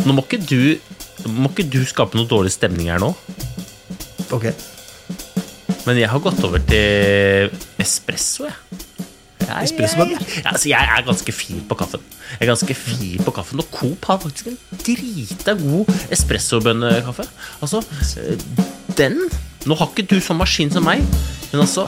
[0.08, 0.80] Nå må ikke du
[1.28, 3.12] må ikke du skape noe dårlig stemning her nå,
[4.32, 4.46] Ok.
[5.88, 7.52] men jeg har gått over til
[7.84, 8.87] espresso, jeg.
[9.48, 12.04] Jeg, Espresso, jeg, jeg, altså, jeg er ganske fin på kaffen.
[12.34, 17.28] Jeg er ganske fin på kaffen, Og Coop har faktisk en drita god espressobønnekaffe.
[17.62, 17.84] Altså,
[18.24, 18.48] eh,
[18.98, 19.22] den
[19.68, 21.02] Nå har ikke du sånn maskin som meg,
[21.52, 21.88] men altså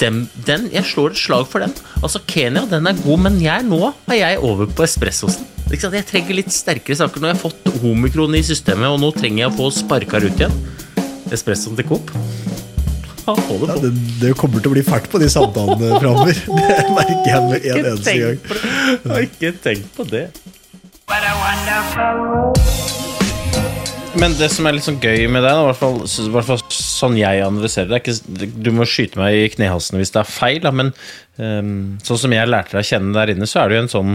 [0.00, 1.74] den, den, Jeg slår et slag for den.
[2.00, 5.44] Altså, Kenya den er god, men jeg, nå er jeg over på espressosen.
[5.68, 5.96] Ikke sant?
[5.98, 7.20] Jeg trenger litt sterkere saker.
[7.20, 10.32] Nå har jeg fått homikron i systemet, og nå trenger jeg å få sparka ut
[10.32, 10.56] igjen.
[11.34, 12.12] Espressoen til Coop.
[13.24, 16.36] Ha, på det Ja, det, det kommer til å bli fælt på de samtalene framover.
[16.44, 18.42] Det merker jeg med en eneste gang.
[18.44, 18.58] på.
[18.64, 20.26] Jeg har ikke tenkt på det.
[24.14, 25.96] Men det som er litt sånn gøy med deg, i hvert fall,
[26.36, 30.12] hvert fall sånn jeg analyserer det er ikke, Du må skyte meg i knehalsen hvis
[30.14, 30.92] det er feil, da, men
[31.40, 33.92] um, sånn som jeg lærte deg å kjenne der inne, så er du jo en
[33.96, 34.14] sånn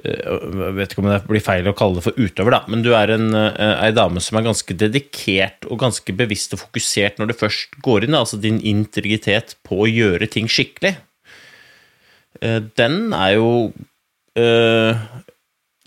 [0.00, 2.94] jeg vet ikke om det blir feil å kalle det for utøver, da, men du
[2.96, 7.28] er en, eh, ei dame som er ganske dedikert og ganske bevisst og fokusert når
[7.28, 8.16] du først går inn.
[8.16, 10.94] Altså din integritet på å gjøre ting skikkelig.
[12.40, 13.50] Eh, Den er jo
[14.40, 14.96] øh,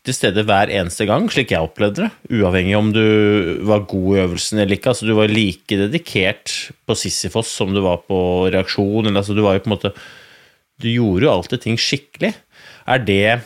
[0.05, 2.11] til stede hver eneste gang, slik jeg opplevde det.
[2.37, 3.01] Uavhengig om du
[3.65, 4.93] var god i øvelsen eller ikke.
[4.93, 6.53] Altså, du var like dedikert
[6.85, 8.21] på Sisyfos som du var på
[8.53, 9.07] reaksjon.
[9.07, 9.93] Eller, altså, du var jo på en måte
[10.77, 12.35] Du gjorde jo alltid ting skikkelig.
[12.85, 13.41] Er det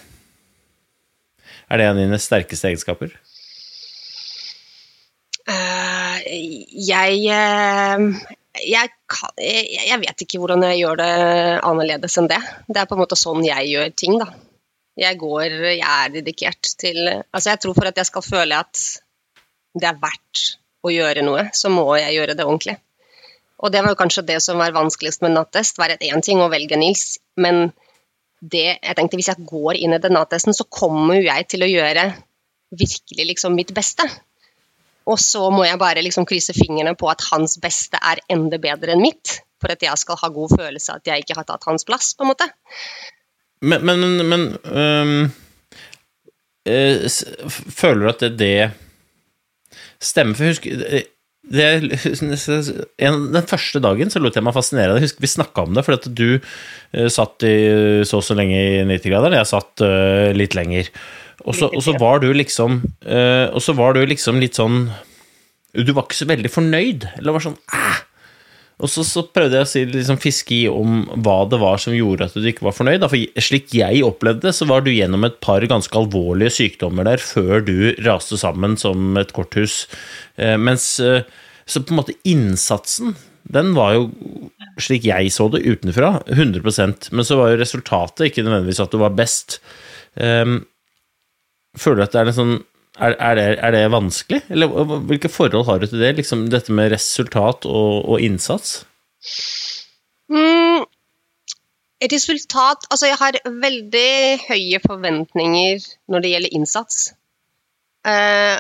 [1.70, 3.14] Er det en av dine sterkeste egenskaper?
[5.50, 8.04] Uh, jeg, eh,
[8.66, 11.14] jeg, kan, jeg jeg vet ikke hvordan jeg gjør det
[11.66, 12.42] annerledes enn det.
[12.68, 14.32] Det er på en måte sånn jeg gjør ting, da.
[15.00, 18.82] Jeg går Jeg er dedikert til Altså, jeg tror for at jeg skal føle at
[19.80, 20.42] det er verdt
[20.84, 22.76] å gjøre noe, så må jeg gjøre det ordentlig.
[23.60, 25.80] Og det var jo kanskje det som var vanskeligst med nattest.
[25.80, 27.70] At én ting å velge Nils, men
[28.40, 31.66] det, jeg tenkte hvis jeg går inn i den nattesten, så kommer jo jeg til
[31.66, 32.06] å gjøre
[32.80, 34.06] virkelig liksom mitt beste.
[35.10, 38.94] Og så må jeg bare liksom krysse fingrene på at hans beste er enda bedre
[38.94, 41.66] enn mitt, for at jeg skal ha god følelse av at jeg ikke har tatt
[41.68, 42.48] hans plass, på en måte.
[43.60, 45.24] Men, men, men, øhm,
[46.70, 47.10] eh,
[47.50, 48.70] Føler du at det, det
[50.00, 50.38] stemmer?
[50.38, 51.10] For husk husker
[51.50, 51.66] det,
[53.02, 54.98] en, Den første dagen så lot jeg meg fascinere.
[54.98, 57.56] Jeg husker vi snakka om det, fordi at du uh, satt i
[58.08, 59.40] så og så lenge i 90-graderen.
[59.40, 60.92] Jeg satt uh, litt lenger.
[61.48, 64.90] Og så, var du liksom uh, Og så var du liksom litt sånn
[65.72, 67.08] Du var ikke så veldig fornøyd.
[67.16, 68.02] Eller var sånn Æh!
[68.80, 71.96] Og så, så prøvde jeg å si, liksom, fiske i om hva det var som
[71.96, 73.04] gjorde at du ikke var fornøyd.
[73.12, 77.24] For slik jeg opplevde det, så var du gjennom et par ganske alvorlige sykdommer der
[77.24, 79.82] før du raste sammen som et korthus.
[80.40, 81.28] Eh, mens eh,
[81.70, 83.18] Så på en måte innsatsen,
[83.52, 84.08] den var jo,
[84.80, 89.00] slik jeg så det utenfra, 100% Men så var jo resultatet ikke nødvendigvis at du
[89.02, 89.60] var best.
[90.16, 90.56] Eh,
[91.76, 92.60] føler du at det er en sånn
[93.00, 94.42] er, er, det, er det vanskelig?
[94.54, 94.68] Eller
[95.10, 96.16] hvilke forhold har du til det?
[96.20, 98.82] Liksom dette med resultat og, og innsats?
[100.30, 100.86] Mm,
[102.04, 104.12] resultat Altså, jeg har veldig
[104.48, 107.14] høye forventninger når det gjelder innsats.
[108.08, 108.58] Eh,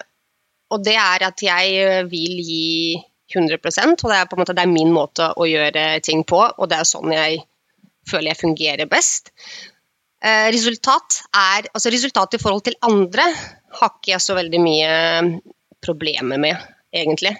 [0.69, 2.99] og det er at jeg vil gi
[3.35, 6.69] 100% og det er på en måte er min måte å gjøre ting på, og
[6.69, 7.43] det er sånn jeg
[8.09, 9.29] føler jeg fungerer best.
[10.19, 13.25] Eh, resultat er Altså, resultat i forhold til andre
[13.77, 14.91] har ikke jeg så veldig mye
[15.85, 16.57] problemer med,
[16.93, 17.35] egentlig.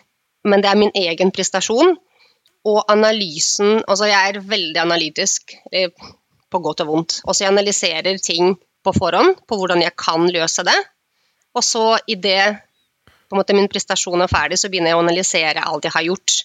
[0.48, 1.98] Men det er min egen prestasjon
[2.70, 5.56] og analysen Altså, jeg er veldig analytisk,
[6.50, 7.20] på godt og vondt.
[7.26, 10.78] Og så jeg analyserer ting på forhånd, på hvordan jeg kan løse det.
[11.54, 12.58] Og så idet
[13.54, 16.38] min prestasjon er ferdig, så begynner jeg å analysere alt jeg har gjort.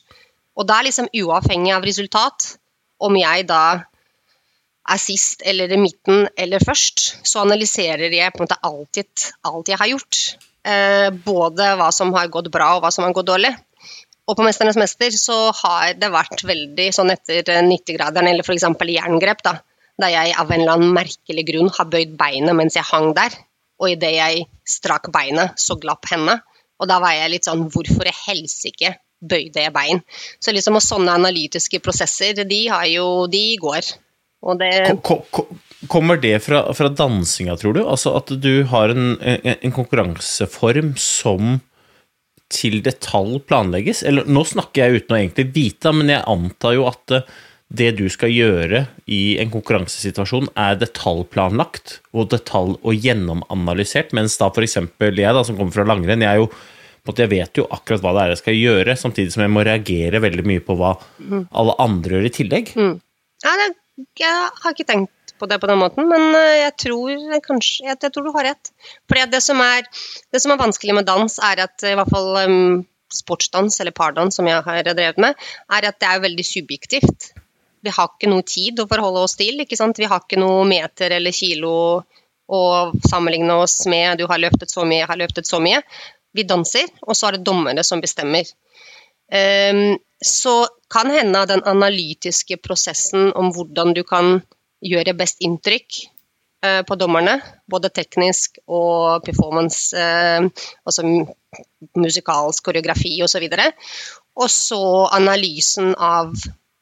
[0.55, 2.57] Og da er liksom uavhengig av resultat,
[3.01, 3.85] om jeg da
[4.85, 9.71] er sist eller i midten eller først, så analyserer jeg på en måte alltid alt
[9.71, 10.21] jeg har gjort.
[10.65, 13.53] Eh, både hva som har gått bra og hva som har gått dårlig.
[14.25, 18.65] Og på 'Mesternes mester' så har det vært veldig sånn etter 90-graderen, eller f.eks.
[18.97, 19.59] jerngrep, da,
[20.01, 23.37] da jeg av en eller annen merkelig grunn har bøyd beinet mens jeg hang der.
[23.81, 26.39] Og idet jeg strakk beinet, så glapp henne.
[26.81, 30.01] Og da var jeg litt sånn Hvorfor i helsike bøyde jeg bein?
[30.41, 33.93] Så liksom og sånne analytiske prosesser, de har jo De går.
[34.61, 35.49] Det Ko- ko-
[35.89, 37.83] Kommer det fra, fra dansinga, tror du?
[37.85, 41.59] Altså at du har en, en, en konkurranseform som
[42.55, 44.01] til detalj planlegges?
[44.09, 47.27] Eller nå snakker jeg uten å egentlig vite, men jeg antar jo at eh,
[47.75, 54.49] det du skal gjøre i en konkurransesituasjon, er detaljplanlagt og detalj- og gjennomanalysert, mens da
[54.55, 54.77] f.eks.
[54.81, 54.89] jeg,
[55.21, 56.49] da, som kommer fra langrenn, jeg, er jo,
[57.13, 60.23] jeg vet jo akkurat hva det er jeg skal gjøre, samtidig som jeg må reagere
[60.25, 60.95] veldig mye på hva
[61.53, 62.73] alle andre gjør i tillegg.
[63.45, 67.39] Ja, det, jeg har ikke tenkt på det på den måten, men eh, jeg tror
[67.45, 68.73] kanskje Jeg, jeg tror du har rett.
[69.11, 69.87] For det som, er,
[70.33, 74.37] det som er vanskelig med dans, er at i hvert fall um, sportsdans, eller pardans,
[74.39, 75.39] som jeg har drevet med,
[75.71, 77.33] er at det er veldig subjektivt.
[77.85, 79.61] Vi har ikke noe tid å forholde oss til.
[79.61, 79.99] ikke sant?
[80.01, 81.75] Vi har ikke noe meter eller kilo
[82.45, 82.63] å
[83.09, 84.19] sammenligne oss med.
[84.19, 85.83] Du har løftet så mye, jeg har løftet så mye.
[86.35, 88.49] Vi danser, og så er det dommere som bestemmer.
[89.33, 90.55] Ehm, så
[90.93, 94.39] kan hende den analytiske prosessen om hvordan du kan
[94.85, 95.99] gjøre best inntrykk
[96.65, 97.39] eh, på dommerne,
[97.71, 100.47] både teknisk og performance, eh,
[100.87, 101.29] altså mu-
[102.01, 103.45] musikalsk koreografi osv.
[104.41, 104.81] Og så
[105.15, 106.33] analysen av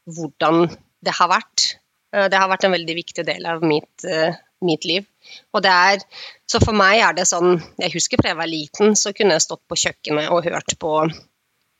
[0.07, 0.67] hvordan
[1.03, 1.67] det har vært.
[2.15, 5.07] Eh, Det har vært en veldig viktig del av mitt, eh, mitt liv.
[5.55, 5.99] Og det er,
[6.51, 9.43] så for meg er det sånn Jeg husker fra jeg var liten, så kunne jeg
[9.47, 10.95] stått på kjøkkenet og hørt på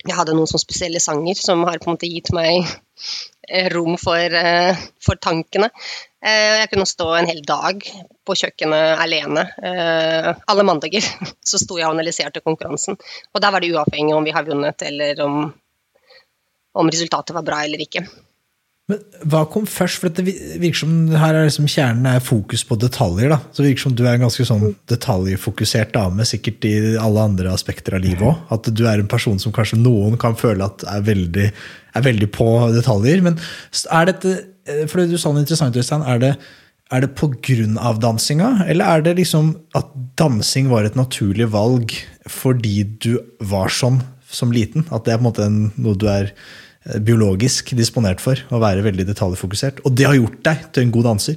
[0.03, 2.65] Jeg hadde noen sånne spesielle sanger som har på en måte gitt meg
[3.49, 5.69] eh, rom for, eh, for tankene.
[6.23, 7.87] Eh, Jeg kunne stå en hel dag
[8.27, 9.47] på kjøkkenet alene.
[9.63, 11.07] Alle mandager
[11.51, 12.99] så sto jeg og analyserte konkurransen.
[13.35, 15.41] Og der var det uavhengig om vi har vunnet eller om,
[16.75, 18.07] om resultatet var bra eller ikke.
[18.93, 20.01] Men hva kom først?
[20.03, 20.25] For det
[20.61, 23.33] virker som her er liksom kjernen er fokus på detaljer.
[23.33, 23.39] da.
[23.51, 27.53] Så det virker som du er en ganske sånn detaljfokusert dame, sikkert i alle andre
[27.55, 28.41] aspekter av livet òg.
[28.53, 31.51] At du er en person som kanskje noen kan føle at er veldig,
[31.97, 33.23] er veldig på detaljer.
[33.25, 33.39] Men
[33.91, 34.41] er dette
[34.87, 36.05] For det du sa noe interessant, Øystein.
[36.07, 36.37] Er det,
[36.95, 41.91] er det av dansinga, eller er det liksom at dansing var et naturlig valg
[42.31, 44.87] fordi du var sånn som liten?
[44.93, 45.49] At det er på en måte
[45.83, 46.37] noe du er eh,
[47.07, 49.85] biologisk disponert for, å være veldig detaljfokusert.
[49.87, 51.37] Og det har gjort deg til en god danser.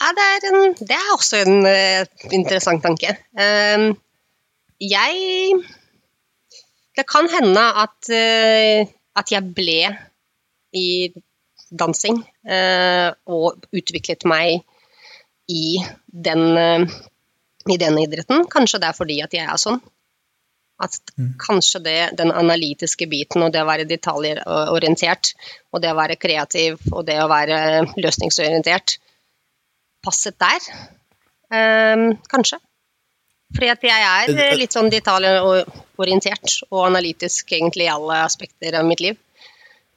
[0.00, 3.12] Ja, det er, en, det er også en uh, interessant tanke.
[3.36, 3.90] Uh,
[4.80, 5.58] jeg
[6.96, 8.88] Det kan hende at, uh,
[9.20, 9.82] at jeg ble
[10.76, 10.88] i
[11.70, 14.64] dansing eh, og utviklet meg
[15.50, 16.84] i den, eh,
[17.70, 18.46] i den idretten.
[18.50, 19.80] Kanskje det er fordi at jeg er sånn.
[20.80, 20.96] At
[21.40, 25.34] kanskje det, den analytiske biten og det å være detaljorientert
[25.74, 27.60] og det å være kreativ og det å være
[28.00, 28.96] løsningsorientert
[30.04, 30.66] passet der.
[31.50, 32.60] Um, kanskje.
[33.50, 39.02] Fordi at jeg er litt sånn detaljorientert og analytisk egentlig i alle aspekter av mitt
[39.02, 39.18] liv.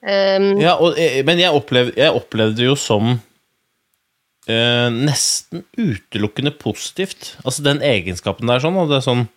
[0.01, 6.51] Um, Ja, og, eh, men jeg opplevde, jeg opplevde det jo som uh, nesten utelukkende
[6.57, 7.37] positivt.
[7.45, 9.27] Altså den egenskapen der sånn, og det er sånn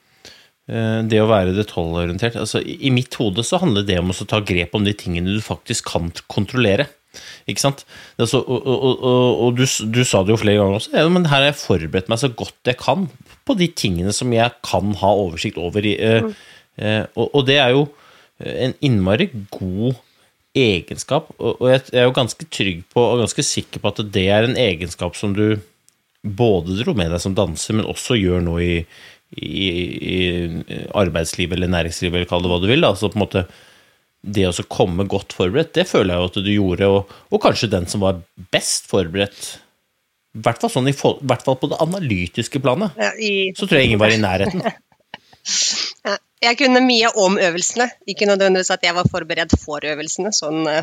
[0.66, 4.72] Det å være detaljorientert altså, i, mitt hode så handler det om å ta grep
[4.74, 6.88] om de tingene du faktisk kan kontrollere.
[7.46, 7.85] Ikke sant?
[8.18, 11.29] Er og og, og, og du, du sa det jo flere ganger også, ja, men
[11.31, 13.07] her har jeg forberedt meg så godt jeg kan
[13.46, 15.87] på de tingene som jeg kan ha oversikt over.
[15.87, 16.26] Eh,
[16.83, 17.87] eh, og, det er jo
[18.42, 19.96] en innmari god
[20.57, 24.46] egenskap, og jeg er jo ganske trygg på og ganske sikker på at det er
[24.46, 25.59] en egenskap som du
[26.26, 28.72] både dro med deg som danser, men også gjør nå i,
[29.37, 29.68] i,
[30.16, 32.85] i arbeidslivet eller næringslivet, eller kall det hva du vil.
[32.85, 32.92] Da.
[32.94, 33.46] Altså på en måte
[34.27, 37.70] det å komme godt forberedt, det føler jeg jo at du gjorde, og, og kanskje
[37.70, 38.18] den som var
[38.55, 39.53] best forberedt,
[40.37, 43.79] i hvert fall, sånn, i, hvert fall på det analytiske planet, ja, i, så tror
[43.81, 44.64] jeg ingen var i nærheten.
[46.09, 46.16] ja,
[46.49, 50.83] jeg kunne mye om øvelsene, ikke nødvendigvis at jeg var forberedt for øvelsene, sånn uh,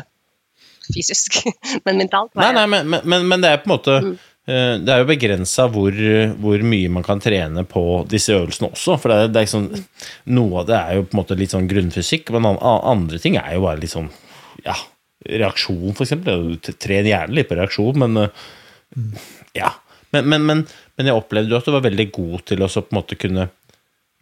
[0.88, 1.42] fysisk,
[1.86, 2.32] men mentalt.
[2.34, 4.10] var Nei, jeg- nei, men, men, men det er på en måte eh,
[4.44, 5.94] det er jo begrensa hvor,
[6.36, 8.98] hvor mye man kan trene på disse øvelsene også.
[9.00, 9.68] For det er, det er liksom,
[10.36, 13.54] noe av det er jo på en måte litt sånn grunnfysikk, men andre ting er
[13.56, 14.10] jo bare litt sånn
[14.66, 14.76] ja,
[15.24, 16.58] reaksjon, for eksempel.
[16.60, 18.46] Tren gjerne litt på reaksjon, men eh,
[19.56, 19.72] ja.
[20.14, 20.62] Men, men, men,
[20.94, 23.48] men jeg opplevde jo at du var veldig god til å på en måte kunne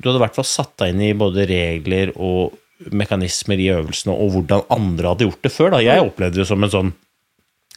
[0.01, 2.55] Du hadde i hvert fall satt deg inn i både regler og
[2.91, 5.75] mekanismer i øvelsene, og hvordan andre hadde gjort det før.
[5.75, 5.83] Da.
[5.85, 6.95] Jeg opplevde det som en sånn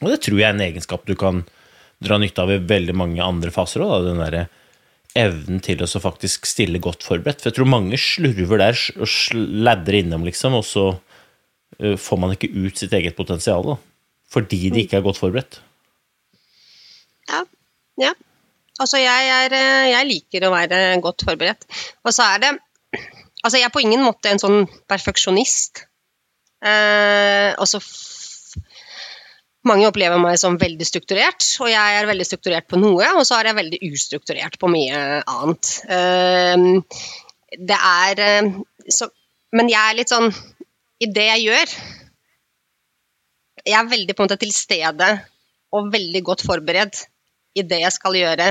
[0.01, 1.43] Og det tror jeg er en egenskap du kan
[2.03, 4.45] dra nytte av i veldig mange andre faser òg, den derre
[5.15, 7.39] evnen til å faktisk stille godt forberedt.
[7.39, 10.89] For jeg tror mange slurver der og sladrer innom, liksom, og så
[11.79, 13.77] får man ikke ut sitt eget potensial, da.
[14.31, 15.61] Fordi de ikke er godt forberedt.
[17.31, 17.41] Ja.
[18.01, 18.11] ja.
[18.79, 19.55] Altså, jeg, er,
[19.91, 21.63] jeg liker å være godt forberedt.
[22.03, 22.53] Og så er det
[23.45, 25.83] Altså, jeg er på ingen måte en sånn perfeksjonist.
[26.65, 28.04] Eh, og så f-
[29.65, 33.39] Mange opplever meg som veldig strukturert, og jeg er veldig strukturert på noe, og så
[33.39, 35.71] er jeg veldig ustrukturert på mye annet.
[35.89, 36.65] Eh,
[37.65, 38.51] det er eh,
[38.89, 39.09] så
[39.55, 40.27] Men jeg er litt sånn
[40.99, 41.73] I det jeg gjør
[43.63, 45.07] Jeg er veldig på en måte til stede
[45.75, 47.05] og veldig godt forberedt
[47.55, 48.49] i det jeg skal gjøre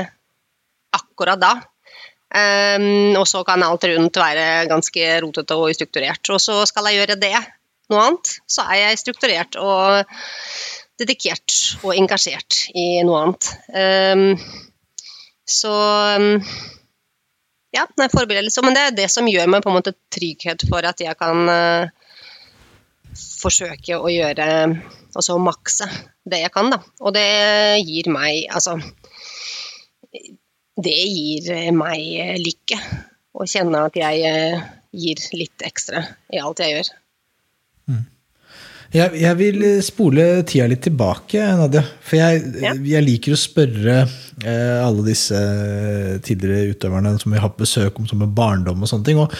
[0.95, 1.53] akkurat da.
[2.35, 6.29] Ehm, og så kan alt rundt være ganske rotete og ustrukturert.
[6.33, 7.33] Og så skal jeg gjøre det,
[7.89, 10.13] noe annet, så er jeg strukturert og
[10.99, 13.49] dedikert og engasjert i noe annet.
[13.75, 14.27] Ehm,
[15.45, 15.73] så
[16.15, 16.39] ehm,
[17.75, 18.63] ja, nei, forberedelse.
[18.65, 21.49] Men det er det som gjør meg på en måte trygghet for at jeg kan
[21.51, 21.89] eh,
[23.15, 24.51] forsøke å gjøre
[25.15, 25.85] Altså makse
[26.27, 26.81] det jeg kan, da.
[26.99, 27.23] Og det
[27.87, 28.73] gir meg Altså
[30.75, 32.79] Det gir meg lykke.
[33.35, 36.91] Å kjenne at jeg eh, gir litt ekstra i alt jeg gjør.
[38.93, 41.81] Jeg, jeg vil spole tida litt tilbake, Nadia.
[42.05, 42.73] For jeg, Ja.
[42.73, 43.95] jeg liker å spørre
[44.45, 45.35] eh, alle disse
[46.25, 49.17] tidligere utøverne som vi har besøk om som med barndom og sånne ting.
[49.21, 49.33] Og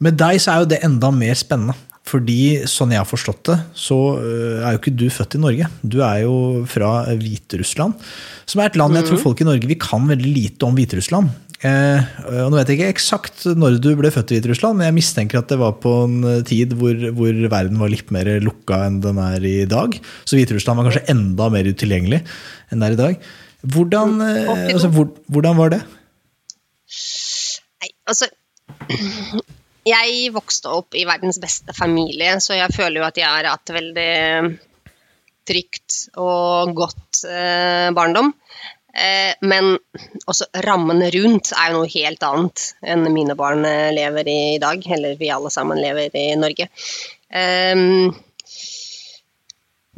[0.00, 1.74] med deg så er jo det enda mer spennende.
[2.02, 5.68] Fordi sånn jeg har forstått det, så eh, er jo ikke du født i Norge.
[5.86, 6.34] Du er jo
[6.66, 7.94] fra Hviterussland,
[8.50, 11.30] som er et land jeg tror folk i Norge vi kan veldig lite om Hviterussland.
[11.62, 15.38] Eh, nå vet jeg ikke eksakt når du ble født i Hviterussland, men jeg mistenker
[15.38, 16.16] at det var på en
[16.48, 19.94] tid hvor, hvor verden var litt mer lukka enn den er i dag.
[20.26, 22.24] Så Hviterussland var kanskje enda mer utilgjengelig
[22.72, 23.30] enn det er i dag.
[23.62, 25.80] Hvordan, eh, altså, hvor, hvordan var det?
[27.82, 28.26] Nei, altså
[29.86, 33.74] Jeg vokste opp i verdens beste familie, så jeg føler jo at jeg har hatt
[33.74, 34.10] veldig
[35.46, 38.32] trygt og godt eh, barndom.
[38.92, 39.78] Eh, men
[40.28, 44.60] også rammen rundt er jo noe helt annet enn mine barn eh, lever i i
[44.62, 44.84] dag.
[44.84, 46.68] Eller vi alle sammen lever i Norge.
[47.32, 48.12] Eh,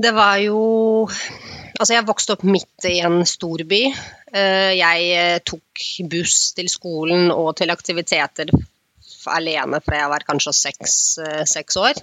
[0.05, 0.61] det var jo
[1.75, 3.81] Altså, jeg vokste opp midt i en storby.
[4.31, 8.53] Eh, Jeg tok buss til skolen og til aktiviteter
[9.27, 10.95] alene fra jeg var kanskje seks,
[11.51, 11.99] seks år.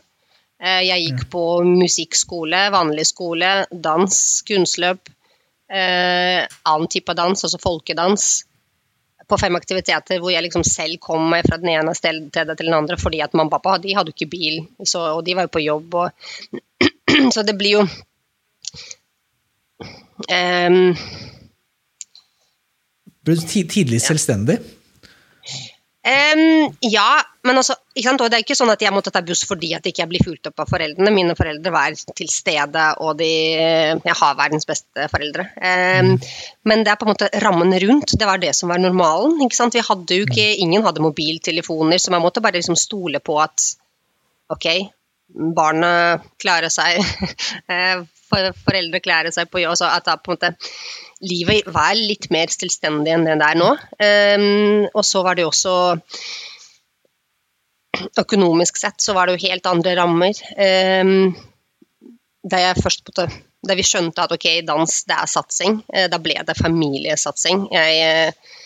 [0.60, 5.10] Jeg gikk på musikkskole, vanlig skole, dans, kunstløp,
[5.72, 8.30] eh, annen type dans, altså folkedans.
[9.32, 12.76] På fem aktiviteter hvor jeg liksom selv kom meg fra den ene stedet til den
[12.76, 15.48] andre, fordi at mamma og pappa de hadde jo ikke bil, så, og de var
[15.48, 16.00] jo på jobb.
[16.02, 16.62] Og,
[17.36, 17.86] så det blir jo
[20.30, 20.94] Ehm,
[23.26, 24.58] Ble du tidlig selvstendig?
[26.02, 27.74] Um, ja, men også,
[28.04, 28.22] sant?
[28.22, 30.50] det er ikke sånn at jeg måtte ta buss fordi at jeg ikke blir fulgt
[30.52, 31.14] opp av foreldrene.
[31.16, 33.30] Mine foreldre var til stede, og de,
[34.06, 35.48] jeg har verdens beste foreldre.
[35.58, 36.14] Ehm,
[36.70, 38.14] Men det er på en måte rammen rundt.
[38.14, 39.40] Det var det som var normalen.
[39.42, 43.72] Vi hadde jo ikke, Ingen hadde mobiltelefoner, så man måtte bare liksom stole på at
[44.52, 44.68] ok,
[45.56, 47.02] barnet klarer seg,
[47.74, 49.74] eh, foreldre klarer seg på jobb.
[49.74, 50.54] Altså at da på en måte
[51.26, 53.72] livet var litt mer selvstendig enn det det er nå.
[53.98, 55.76] Um, og så var det jo også
[58.20, 60.38] Økonomisk sett så var det jo helt andre rammer.
[60.56, 61.34] Ehm,
[62.44, 63.28] da på
[63.62, 67.68] da vi skjønte at ok, dans det er satsing, eh, da ble det familiesatsing.
[67.74, 68.58] Jeg eh,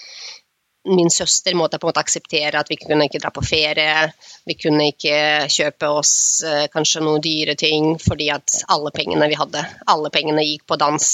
[0.86, 4.06] min søster måtte på en måte akseptere at vi kunne ikke dra på ferie.
[4.46, 5.18] Vi kunne ikke
[5.52, 10.46] kjøpe oss eh, kanskje noen dyre ting, fordi at alle pengene vi hadde, alle pengene
[10.46, 11.10] gikk på dans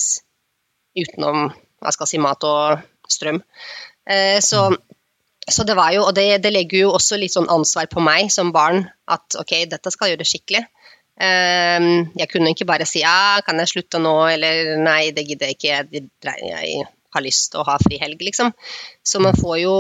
[0.99, 1.47] utenom
[1.81, 3.39] hva skal jeg si, mat og strøm.
[4.43, 4.59] Så,
[5.53, 8.31] så det var jo, og det, det legger jo også litt sånn ansvar på meg
[8.33, 10.63] som barn, at ok, dette skal gjøres gjøre skikkelig.
[11.21, 15.51] Um, jeg kunne ikke bare si ja, kan jeg slutte nå, eller nei, det gidder
[15.51, 16.09] jeg ikke, jeg,
[16.47, 18.53] jeg har lyst til å ha frihelg, liksom.
[19.03, 19.75] Så man får jo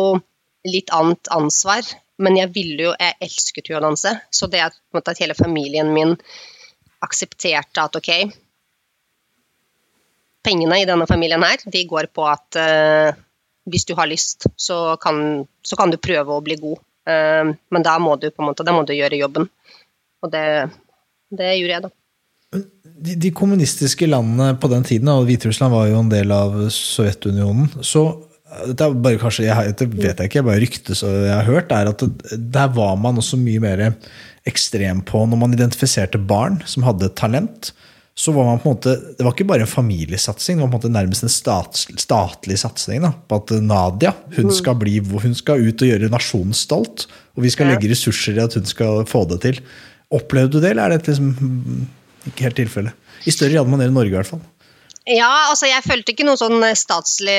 [0.67, 1.87] litt annet ansvar.
[2.21, 4.11] Men jeg ville jo, jeg elsket jo å danse.
[4.29, 6.13] Så det at, at hele familien min
[7.01, 8.11] aksepterte at ok,
[10.45, 13.17] pengene i denne familien her, de går på at eh,
[13.69, 16.81] hvis du har lyst, så kan, så kan du prøve å bli god.
[17.09, 19.47] Eh, men da må du på en måte, da må du gjøre jobben.
[20.21, 20.45] Og det,
[21.33, 21.93] det gjorde jeg, da.
[23.01, 27.71] De, de kommunistiske landene på den tiden, og Hviterussland var jo en del av Sovjetunionen,
[27.85, 28.09] så
[28.67, 31.47] dette er bare kanskje, jeg, det vet jeg ikke, jeg bare ryktes og jeg har
[31.47, 32.03] hørt, er at
[32.35, 33.83] der var man også mye mer
[34.49, 37.71] ekstrem på når man identifiserte barn som hadde talent.
[38.15, 40.75] Så var man på en måte, Det var ikke bare en familiesatsing, det var på
[40.75, 43.01] en måte nærmest en stat, statlig satsing.
[43.05, 47.07] da, På at Nadia hun skal, bli, hun skal ut og gjøre nasjonen stolt.
[47.37, 49.61] Og vi skal legge ressurser i at hun skal få det til.
[50.11, 51.87] Opplevde du det, eller er det liksom
[52.27, 52.97] ikke helt tilfellet?
[53.25, 54.43] I større grad man gjør i Norge, i hvert fall.
[55.09, 57.37] Ja, altså jeg følte ikke noen sånn statslig,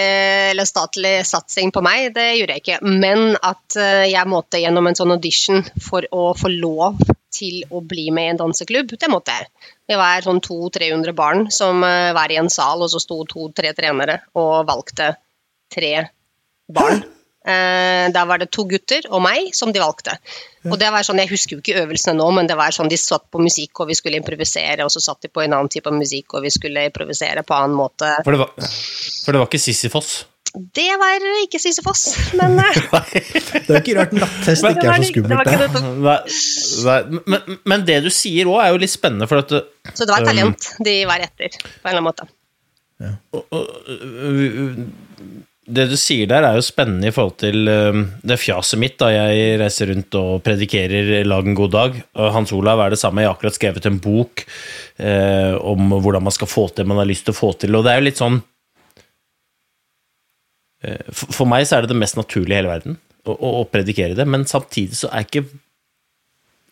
[0.50, 2.78] eller statlig satsing på meg, det gjorde jeg ikke.
[2.82, 6.98] Men at eh, jeg måtte gjennom en sånn audition for å få lov
[7.32, 9.46] til å bli med i en danseklubb, det måtte jeg.
[9.92, 13.74] Det var sånn 200-300 barn som eh, var i en sal, og så sto to-tre
[13.76, 15.10] trenere og valgte
[15.72, 15.92] tre
[16.72, 17.02] barn.
[17.42, 20.14] Eh, da var det to gutter og meg som de valgte.
[20.70, 22.96] Og det var sånn, Jeg husker jo ikke øvelsene nå, men det var sånn de
[22.96, 25.90] satt på musikk og vi skulle improvisere, og så satt de på en annen type
[25.92, 28.14] musikk og vi skulle improvisere på annen måte.
[28.22, 30.14] For det var, for det var ikke Sisyfos?
[30.52, 35.00] Det var ikke Sysefoss, men eh, Det er jo ikke rart nattest det ikke er
[35.00, 35.48] så skummelt.
[35.48, 35.68] det.
[35.72, 35.80] det.
[36.04, 36.18] Nei,
[36.84, 37.40] nei, men,
[37.72, 39.48] men det du sier òg, er jo litt spennende, for at
[39.96, 42.28] Så det var talent de var etter, på en eller annen måte.
[45.72, 49.08] Det du sier der, er jo spennende i forhold til eh, det fjaset mitt da
[49.14, 52.00] jeg reiser rundt og predikerer 'lag en god dag'.
[52.20, 53.22] Og Hans Olav er det samme.
[53.24, 54.44] Jeg har akkurat skrevet en bok
[54.98, 57.72] eh, om hvordan man skal få til det man har lyst til å få til.
[57.78, 58.42] Og det er jo litt sånn
[61.14, 63.66] For for meg så er det det mest naturlige i hele verden å, å, å
[63.70, 65.44] predikere det, men samtidig så er ikke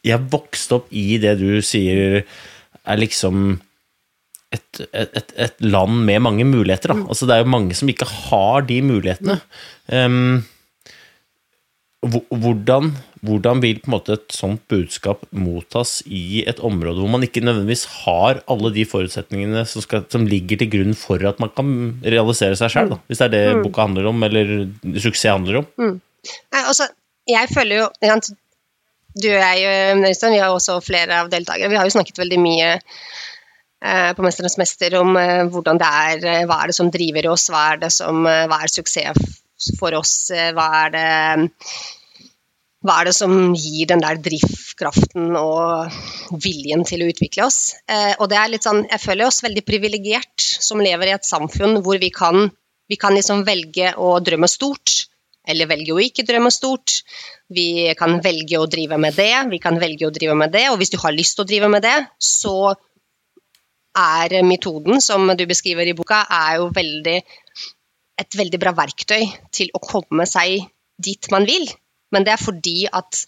[0.07, 2.23] Jeg vokste opp i det du sier
[2.89, 3.61] er liksom
[4.51, 6.95] et, et, et, land med mange muligheter.
[6.95, 7.05] Da.
[7.13, 9.37] Altså, det er jo mange som ikke har de mulighetene.
[9.93, 10.41] Um,
[12.01, 17.27] hvordan, hvordan vil på en måte et sånt budskap mottas i et område hvor man
[17.27, 21.53] ikke nødvendigvis har alle de forutsetningene som, skal, som ligger til grunn for at man
[21.53, 25.69] kan realisere seg sjøl, hvis det er det boka handler om, eller suksess handler om?
[25.81, 26.89] Nei, altså,
[27.29, 27.91] jeg føler jo
[29.21, 31.69] Du og jeg, Øystein, vi har også flere av deltakere.
[31.69, 36.27] Vi har jo snakket veldig mye eh, på 'Mesternes mester' om eh, hvordan det er,
[36.31, 39.40] eh, hva er det som driver oss, hva er det som eh, hva er suksess
[39.79, 41.09] for oss, eh, hva er det
[42.81, 45.93] hva er det som gir den der drivkraften og
[46.41, 47.75] viljen til å utvikle oss?
[47.85, 51.29] Eh, og det er litt sånn, Jeg føler oss veldig privilegert som lever i et
[51.29, 52.49] samfunn hvor vi kan,
[52.89, 55.11] vi kan liksom velge å drømme stort,
[55.45, 57.03] eller velge å ikke drømme stort.
[57.53, 60.81] Vi kan velge å drive med det, vi kan velge å drive med det, og
[60.81, 62.73] hvis du har lyst til å drive med det, så
[64.01, 67.19] er metoden som du beskriver i boka, er jo veldig,
[68.21, 70.67] et veldig bra verktøy til å komme seg
[71.01, 71.67] dit man vil.
[72.13, 73.25] Men det er fordi at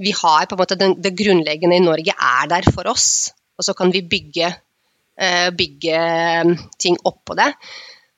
[0.00, 3.66] vi har på en måte den, det grunnleggende i Norge er der for oss, og
[3.66, 4.48] så kan vi bygge,
[5.20, 6.02] eh, bygge
[6.80, 7.50] ting oppå det.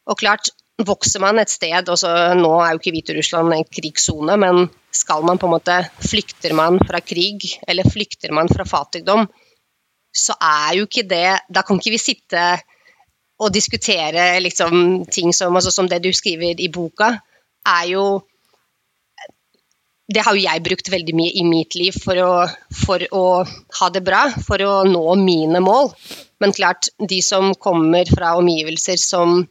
[0.07, 4.37] Og klart, vokser man et sted, og så nå er jo ikke Hviterussland en krigssone,
[4.41, 9.27] men skal man på en måte, flykter man fra krig, eller flykter man fra fattigdom,
[10.13, 12.41] så er jo ikke det Da kan ikke vi sitte
[13.43, 17.17] og diskutere liksom, ting som, altså, som det du skriver i boka,
[17.67, 18.05] er jo
[20.13, 22.33] det har jo jeg brukt veldig mye i mitt liv for å,
[22.85, 23.25] for å
[23.79, 25.93] ha det bra, for å nå mine mål.
[26.43, 29.47] Men klart, de som kommer fra omgivelser som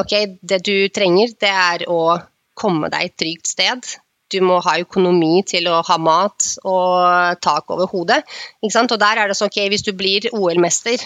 [0.00, 2.14] Ok, det du trenger, det er å
[2.56, 3.84] komme deg et trygt sted.
[4.32, 8.22] Du må ha økonomi til å ha mat og tak over hodet.
[8.64, 11.04] Og der er det sånn, ok, hvis du blir OL-mester,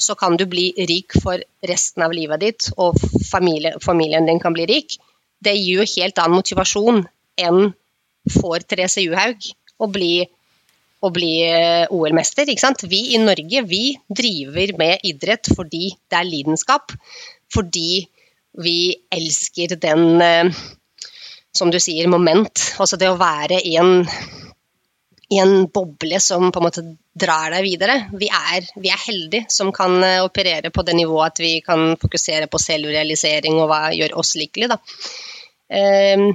[0.00, 2.98] så kan du bli rik for resten av livet ditt, og
[3.30, 4.96] familie, familien din kan bli rik.
[5.40, 7.02] Det gir jo helt annen motivasjon
[7.40, 7.72] enn
[8.32, 10.14] for Therese Juhaug å bli,
[11.16, 12.48] bli eh, OL-mester.
[12.88, 16.92] Vi i Norge vi driver med idrett fordi det er lidenskap.
[17.50, 18.04] Fordi
[18.60, 20.52] vi elsker den, eh,
[21.56, 22.66] som du sier, moment.
[22.78, 24.04] Altså det å være i en,
[25.30, 26.82] i en boble som på en måte
[27.20, 27.96] drar deg videre.
[28.18, 31.94] Vi er, vi er heldige som kan eh, operere på det nivået at vi kan
[32.00, 34.78] fokusere på selvrealisering og hva gjør oss lykkelige.
[35.70, 36.32] Ehm,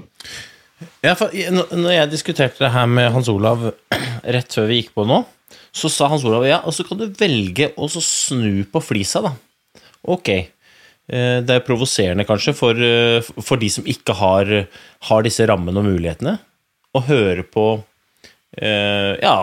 [1.04, 3.62] Ja, når jeg diskuterte det her med Hans Olav
[4.36, 5.22] rett før vi gikk på nå,
[5.76, 9.32] så sa Hans Olav ja, og så kan du velge å snu på flisa, da.
[10.12, 10.30] Ok.
[10.32, 14.54] Eh, Det er provoserende kanskje for, eh, for de som ikke har,
[15.10, 16.38] har disse rammene og mulighetene,
[16.96, 17.66] å høre på
[18.58, 19.36] eh, ja,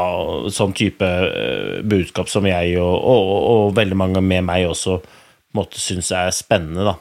[0.53, 5.01] sånn type uh, budskap som jeg og, og, og veldig mange med meg også
[5.57, 6.97] måtte synes er spennende, da.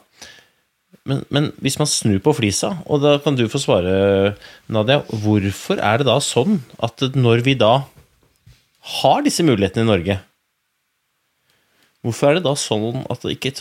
[1.08, 4.36] Men, men hvis man snur på flisa, og da kan du få svare,
[4.70, 7.72] Nadia, hvorfor er det da sånn at når vi da
[9.00, 10.18] har disse mulighetene i Norge,
[12.02, 13.54] hvorfor er det da sånn at det ikke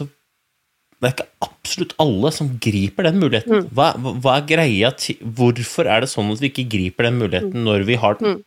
[1.02, 3.64] det er ikke absolutt alle som griper den muligheten.
[3.74, 7.18] Hva, hva- hva er greia til Hvorfor er det sånn at vi ikke griper den
[7.22, 8.44] muligheten når vi har den?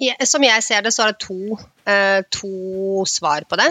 [0.00, 3.68] Ja, Som jeg ser det, så er det to, eh, to svar på det.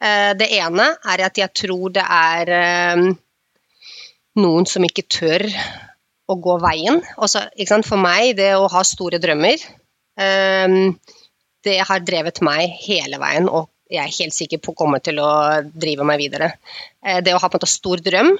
[0.00, 3.02] Eh, det ene er at jeg tror det er eh,
[4.40, 5.44] noen som ikke tør
[6.30, 7.02] å gå veien.
[7.18, 7.42] Også?
[7.84, 9.58] For meg, det å ha store drømmer,
[11.64, 15.20] det har drevet meg hele veien, og jeg er helt sikker på å komme til
[15.22, 15.30] å
[15.70, 16.52] drive meg videre.
[17.04, 18.34] Eh, det å ha på en måte stor drøm,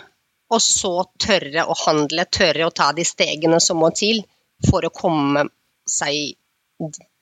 [0.54, 4.22] og så tørre å handle, tørre å ta de stegene som må til
[4.68, 5.46] for å komme
[5.88, 6.34] seg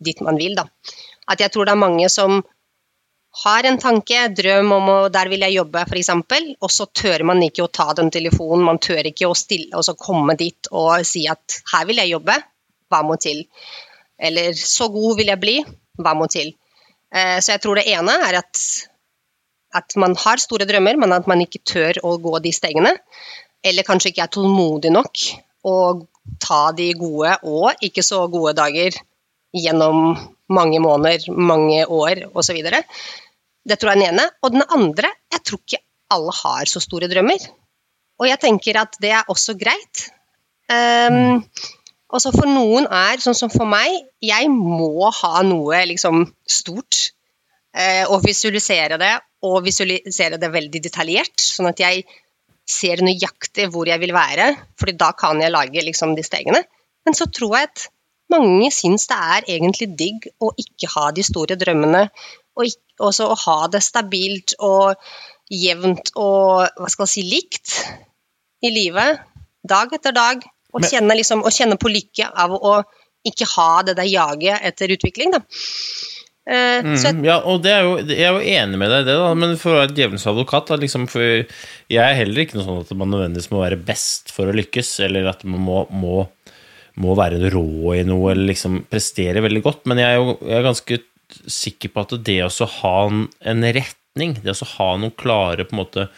[0.02, 0.56] dit man vil.
[0.58, 0.66] Da.
[1.30, 2.40] At jeg tror det er mange som
[3.42, 6.10] har en tanke, drøm om å der vil jeg jobbe, f.eks.,
[6.60, 9.86] og så tør man ikke å ta den telefonen, man tør ikke å stille og
[9.86, 12.36] så komme dit og si at her vil jeg jobbe,
[12.92, 13.46] hva må til?
[14.20, 15.56] Eller så god vil jeg bli,
[16.02, 16.52] hva må til?
[17.12, 18.62] Eh, Så jeg tror det ene er at,
[19.74, 22.96] at man har store drømmer, men at man ikke tør å gå de stegene.
[23.62, 25.26] Eller kanskje ikke er tålmodig nok
[25.68, 25.76] å
[26.42, 28.96] ta de gode og ikke så gode dager
[29.52, 30.16] gjennom
[30.52, 32.58] mange måneder, mange år osv.
[32.62, 34.26] Det tror jeg er den ene.
[34.42, 35.82] Og den andre, jeg tror ikke
[36.12, 37.44] alle har så store drømmer.
[38.20, 40.08] Og jeg tenker at det er også greit.
[40.70, 41.42] Um,
[42.12, 47.08] også for noen er, sånn som for meg, jeg må ha noe liksom stort.
[47.72, 49.14] Eh, og visualisere det,
[49.48, 51.40] og visualisere det veldig detaljert.
[51.40, 52.04] Sånn at jeg
[52.68, 56.62] ser nøyaktig hvor jeg vil være, fordi da kan jeg lage liksom de stegene.
[57.06, 57.88] Men så tror jeg at
[58.32, 62.06] mange syns det er egentlig digg å ikke ha de store drømmene,
[62.56, 65.00] og ikke, også å ha det stabilt og
[65.52, 67.72] jevnt og hva skal jeg si, likt
[68.62, 69.20] i livet,
[69.68, 72.80] dag etter dag, og, kjenne, liksom, kjenne på lykke av å
[73.28, 75.34] ikke ha det der jaget etter utvikling.
[75.34, 75.42] Da.
[76.42, 79.04] Eh, så jeg, Mm, ja, og det er jo, jeg er jo enig med deg
[79.04, 82.42] i det, da, men for å være djevelens advokat da, liksom, for Jeg er heller
[82.42, 85.62] ikke noe sånn at man nødvendigvis må være best for å lykkes, eller at man
[85.62, 86.26] må, må,
[86.98, 90.58] må være rå i noe, eller liksom prestere veldig godt, men jeg er jo jeg
[90.58, 91.00] er ganske
[91.46, 95.76] sikker på at det å ha en, en retning, det å ha noen klare på
[95.76, 96.08] en måte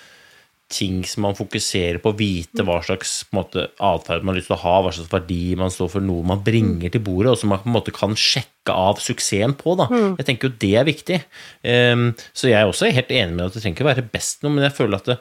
[0.75, 4.63] ting som man fokuserer på, vite hva slags måte, atferd man har lyst til å
[4.65, 7.63] ha, hva slags verdi man står for, noe man bringer til bordet, og som man
[7.63, 9.77] på en måte kan sjekke av suksessen på.
[9.79, 9.87] Da.
[10.19, 11.21] Jeg tenker jo det er viktig.
[11.63, 14.57] Um, så jeg er også helt enig med at det trenger ikke være best noe,
[14.57, 15.19] men jeg føler at det,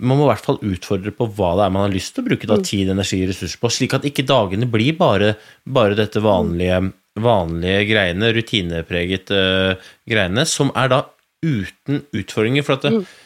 [0.00, 2.30] man må i hvert fall utfordre på hva det er man har lyst til å
[2.30, 5.34] bruke da, tid, energi og ressurser på, slik at ikke dagene blir bare,
[5.68, 6.80] bare dette vanlige,
[7.20, 11.02] vanlige greiene, rutinepreget uh, greiene, som er da
[11.44, 12.64] uten utfordringer.
[12.64, 13.18] For at det, eh,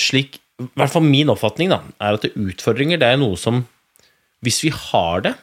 [0.00, 3.64] slik, i hvert fall min oppfatning da, er at utfordringer det er noe som
[4.42, 5.36] Hvis vi har det,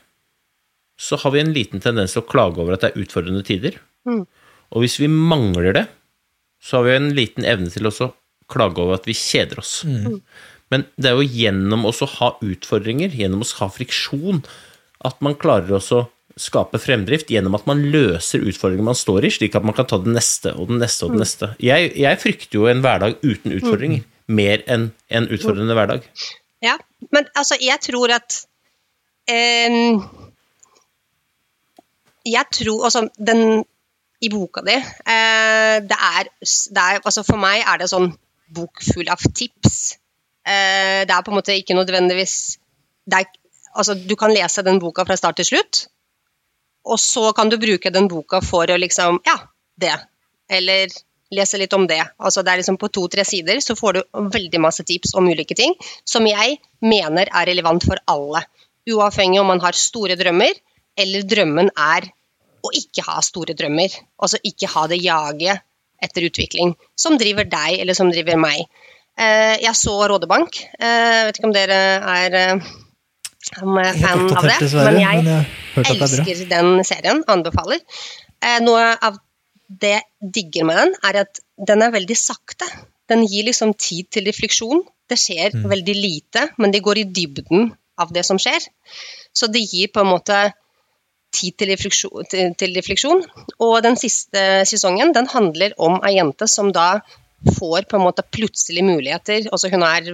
[1.00, 3.78] så har vi en liten tendens til å klage over at det er utfordrende tider.
[4.76, 5.86] Og hvis vi mangler det,
[6.60, 8.16] så har vi en liten evne til også å
[8.52, 9.86] klage over at vi kjeder oss.
[10.70, 14.44] Men det er jo gjennom å ha utfordringer, gjennom å ha friksjon,
[15.08, 16.08] at man klarer også å
[16.40, 20.00] skape fremdrift gjennom at man løser utfordringer man står i, slik at man kan ta
[20.02, 21.52] det neste og den neste og den neste.
[21.64, 26.06] Jeg, jeg frykter jo en hverdag uten utfordringer, mer enn en utfordrende hverdag.
[26.64, 26.78] Ja,
[27.16, 28.42] men altså, jeg tror at
[29.32, 30.04] em,
[32.28, 33.64] Jeg tror altså, den
[34.20, 38.12] i boka di eh, det, er, det er altså For meg er det sånn
[38.52, 40.00] bok full av tips.
[40.44, 42.36] Eh, det er på en måte ikke nødvendigvis
[43.10, 43.30] det er,
[43.76, 45.86] altså, Du kan lese den boka fra start til slutt,
[46.86, 49.38] og så kan du bruke den boka for å liksom Ja,
[49.80, 49.96] det.
[50.50, 50.90] Eller
[51.32, 52.02] lese litt om det.
[52.18, 54.02] Altså det er liksom På to-tre sider så får du
[54.36, 55.76] veldig masse tips om ulike ting
[56.08, 58.44] som jeg mener er relevant for alle.
[58.90, 60.56] Uavhengig om man har store drømmer,
[60.98, 62.10] eller drømmen er
[62.66, 63.94] å ikke ha store drømmer.
[64.18, 65.62] Altså ikke ha det jaget
[66.02, 68.66] etter utvikling som driver deg, eller som driver meg.
[69.20, 70.62] Eh, jeg så Rådebank.
[70.80, 71.80] Jeg vet ikke om dere
[72.16, 72.38] er
[73.56, 75.34] eh, om er fan av det, men jeg men
[75.86, 77.24] er elsker den serien.
[77.28, 77.82] Anbefaler.
[78.44, 79.20] Eh, noe av
[79.70, 82.66] det jeg digger med den, er at den er veldig sakte.
[83.10, 84.84] Den gir liksom tid til refleksjon.
[85.10, 85.70] Det skjer Mm.
[85.70, 88.66] veldig lite, men det går i dybden av det som skjer.
[89.34, 90.54] Så det gir på en måte
[91.32, 93.24] tid til refleksjon, til, til refleksjon.
[93.60, 97.02] Og den siste sesongen den handler om ei jente som da
[97.58, 99.48] får på en måte plutselig muligheter.
[99.52, 100.10] Altså hun er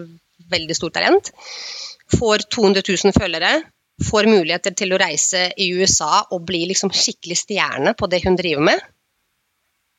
[0.52, 1.32] veldig stort talent.
[2.14, 3.54] Får 200 000 følgere.
[4.10, 8.38] Får muligheter til å reise i USA og bli liksom skikkelig stjerne på det hun
[8.38, 8.84] driver med.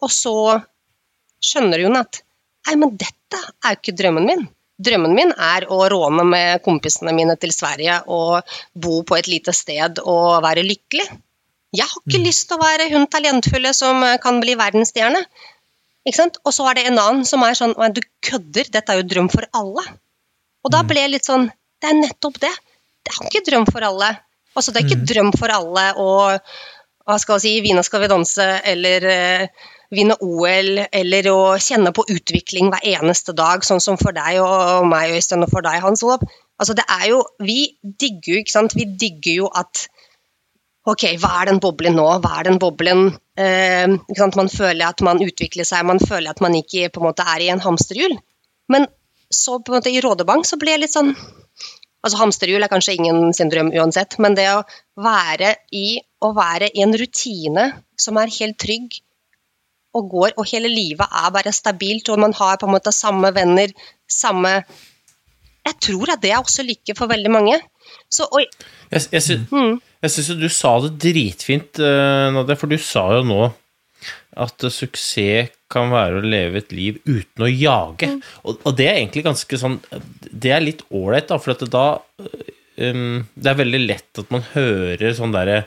[0.05, 0.37] Og så
[1.43, 2.23] skjønner hun at
[2.67, 4.41] Nei, men dette er jo ikke drømmen min.
[4.83, 9.55] Drømmen min er å råne med kompisene mine til Sverige og bo på et lite
[9.55, 11.07] sted og være lykkelig.
[11.77, 15.23] Jeg har ikke lyst til å være hun talentfulle som kan bli verdensstjerne.
[16.07, 16.41] Ikke sant?
[16.43, 19.31] Og så er det en annen som er sånn Du kødder, dette er jo drøm
[19.31, 19.87] for alle.
[20.67, 21.49] Og da ble jeg litt sånn
[21.87, 22.51] Det er nettopp det.
[23.07, 24.09] Det er ikke drøm for alle.
[24.59, 26.09] Altså, det er ikke drøm for alle å
[27.07, 32.03] hva skal si, vinne skal vi danse, eller uh, vinne OL, eller å kjenne på
[32.11, 36.03] utvikling hver eneste dag, sånn som for deg og meg, Øystein, og for deg, Hans
[36.03, 36.27] Olav.
[36.59, 39.87] Altså, det er jo Vi digger jo, ikke sant, vi digger jo at
[40.87, 42.07] Ok, hva er den boblen nå?
[42.23, 43.09] Hva er den boblen?
[43.39, 43.87] Eh?
[44.39, 47.43] Man føler at man utvikler seg, man føler at man ikke på en måte er
[47.43, 48.15] i en hamsterhjul.
[48.71, 48.87] Men
[49.27, 51.11] så på en måte i Rådebank så ble jeg litt sånn
[52.07, 54.63] Altså Hamsterhjul er kanskje ingen sin drøm uansett, men det å
[55.03, 57.65] være i, å være i en rutine
[57.99, 59.01] som er helt trygg
[59.97, 63.33] og går, og hele livet er bare stabilt, og man har på en måte samme
[63.35, 63.73] venner,
[64.07, 64.61] samme
[65.67, 67.57] Jeg tror at det er også lykke for veldig mange.
[68.13, 68.45] Så, oi,
[68.93, 69.35] Jeg, jeg, sy
[70.05, 73.49] jeg syns jo du sa det dritfint, eh, Nadia, for du sa jo nå
[74.37, 78.11] at suksess kan være å leve et liv uten å jage.
[78.45, 79.81] Og, og det er egentlig ganske sånn
[80.31, 81.87] Det er litt ålreit, da, for da
[82.23, 85.65] um, Det er veldig lett at man hører sånn derre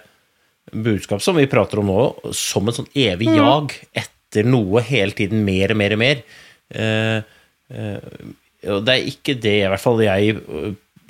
[0.70, 2.04] budskap som vi prater om nå,
[2.36, 6.22] som et sånn evig jag etter noe hele tiden, mer og mer og mer.
[6.70, 7.26] Uh,
[7.74, 8.30] uh,
[8.70, 10.36] og det er ikke det, i hvert fall jeg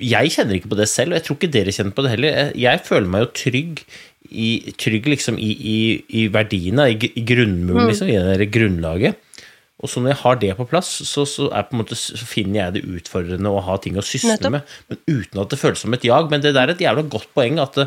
[0.00, 2.36] Jeg kjenner ikke på det selv, og jeg tror ikke dere kjenner på det heller.
[2.38, 3.82] Jeg, jeg føler meg jo trygg
[4.30, 5.78] i, trygg liksom i, i,
[6.20, 9.26] i verdiene, i, i grunnmuren, liksom, i det der grunnlaget.
[9.80, 12.66] Og så når jeg har det på plass, så, så, er på måte, så finner
[12.66, 15.96] jeg det utfordrende å ha ting å sysle med, men uten at det føles som
[15.96, 16.28] et jag.
[16.32, 17.86] Men det der er et jævla godt poeng, at det,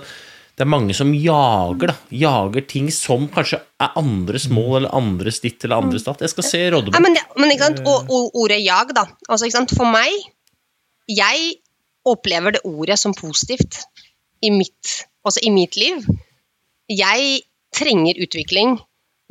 [0.57, 1.95] det er mange som jager, da.
[2.23, 6.25] Jager ting som kanskje er andres mål, eller andres ditt, eller andres datt.
[6.25, 7.05] Jeg skal se Nei, Rådebukk.
[7.05, 7.83] men, men ikke sant?
[7.85, 9.05] Og, og ordet jag, da.
[9.29, 9.77] Altså, ikke sant?
[9.77, 10.13] For meg
[11.11, 11.57] Jeg
[12.07, 13.83] opplever det ordet som positivt
[14.43, 16.05] i mitt, altså i mitt liv.
[16.91, 18.77] Jeg trenger utvikling.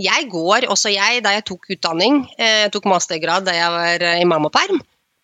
[0.03, 4.49] Jeg går, også jeg, da jeg tok utdanning, eh, tok mastergrad da jeg var imam
[4.49, 4.81] og perm,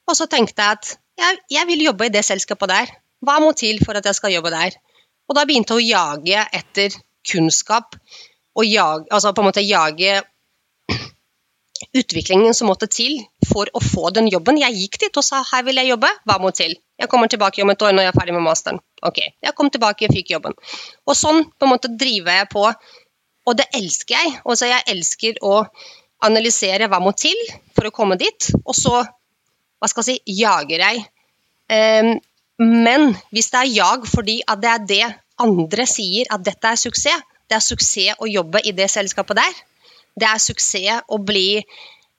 [0.09, 2.93] og så tenkte jeg at jeg, jeg vil jobbe i det selskapet der.
[3.25, 4.77] Hva må til for at jeg skal jobbe der?
[5.29, 6.99] Og da begynte jeg å jage etter
[7.29, 7.97] kunnskap,
[8.59, 10.21] og jage, altså på en måte jage
[12.01, 14.61] utviklingen som måtte til for å få den jobben.
[14.63, 16.75] Jeg gikk dit og sa her vil jeg jobbe, hva må til?
[16.99, 18.81] Jeg kommer tilbake om et år når jeg er ferdig med masteren.
[19.07, 20.57] Ok, jeg kom tilbake og fikk jobben.
[21.07, 22.65] Og sånn på en måte driver jeg på,
[23.49, 24.33] og det elsker jeg.
[24.45, 25.61] Også jeg elsker å
[26.27, 27.39] analysere hva må til
[27.77, 29.05] for å komme dit, og så,
[29.79, 31.05] hva skal jeg si, jager jeg.
[31.71, 32.17] Um,
[32.59, 36.81] men hvis det er jag fordi at det er det andre sier at dette er
[36.81, 39.61] suksess, det er suksess å jobbe i det selskapet der,
[40.19, 41.63] det er suksess å bli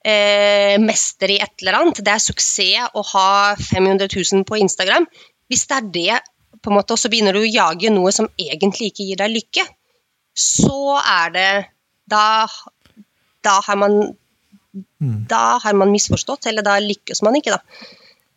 [0.04, 2.02] eh, mester i et eller annet.
[2.04, 3.30] Det er suksess å ha
[3.60, 5.06] 500 000 på Instagram.
[5.50, 6.20] Hvis det er det,
[6.60, 9.34] på en måte, og så begynner du å jage noe som egentlig ikke gir deg
[9.36, 9.66] lykke,
[10.36, 11.50] så er det
[12.10, 12.46] Da,
[13.42, 14.16] da har man
[14.98, 17.88] Da har man misforstått, eller da lykkes man ikke, da.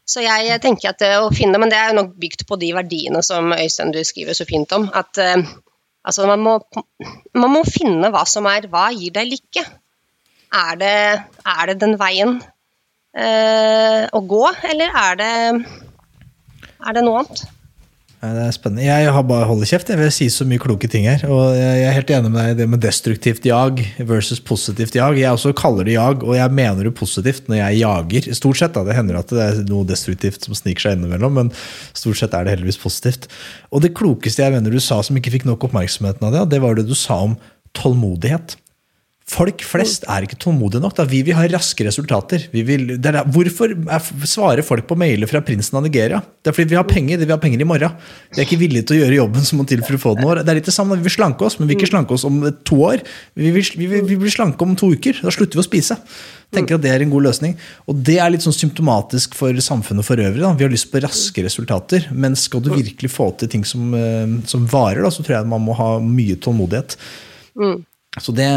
[0.05, 3.21] Så jeg tenker at å finne, men det er jo nok bygd på de verdiene
[3.23, 4.89] som Øystein du skriver så fint om.
[4.93, 5.45] At eh,
[6.03, 6.57] altså man, må,
[7.37, 9.63] man må finne hva som er Hva gir deg lykke?
[10.53, 10.97] Er det,
[11.49, 12.37] er det den veien
[13.17, 15.33] eh, å gå, eller er det,
[16.83, 17.45] er det noe annet?
[18.23, 18.85] Det er spennende.
[18.85, 19.89] Jeg har bare holder kjeft.
[19.91, 21.25] Jeg vil si så mye kloke ting her.
[21.27, 25.19] Og jeg er helt enig med deg i det med destruktivt jag versus positivt jag.
[25.19, 28.29] Jeg også kaller det jag, og jeg mener det positivt når jeg jager.
[28.39, 28.85] Stort sett, da.
[28.87, 31.51] Det hender at det er noe destruktivt som sniker seg innimellom, men
[31.91, 33.27] stort sett er det heldigvis positivt.
[33.75, 36.63] Og det klokeste jeg mener du sa som ikke fikk nok oppmerksomheten av det, det
[36.63, 37.35] var det du sa om
[37.75, 38.55] tålmodighet.
[39.23, 40.97] Folk flest er ikke tålmodige nok.
[40.97, 41.05] Da.
[41.07, 42.43] Vi vil ha raske resultater.
[42.51, 46.19] Vi vil, er, hvorfor er, svarer folk på mailer fra prinsen av Nigeria?
[46.43, 47.21] Det er fordi vi har penger.
[47.21, 47.95] De vil ha penger i morgen.
[48.33, 50.27] Vi er ikke villige til å gjøre jobben som må til for å få den
[50.27, 50.41] år.
[50.43, 50.97] Det er litt det samme.
[50.99, 53.03] Vi vil slanke oss, men vi vil ikke slanke oss om to år.
[53.39, 55.21] Vi vil, vi vil, vi vil slanke om to uker.
[55.23, 55.97] Da slutter vi å spise.
[56.53, 57.55] Tenker at Det er en god løsning.
[57.87, 60.43] Og Det er litt sånn symptomatisk for samfunnet for øvrig.
[60.43, 60.51] Da.
[60.59, 64.35] Vi har lyst på raske resultater, men skal du virkelig få til ting som, eh,
[64.51, 66.99] som varer, da, så tror jeg man må ha mye tålmodighet.
[68.21, 68.51] Så det,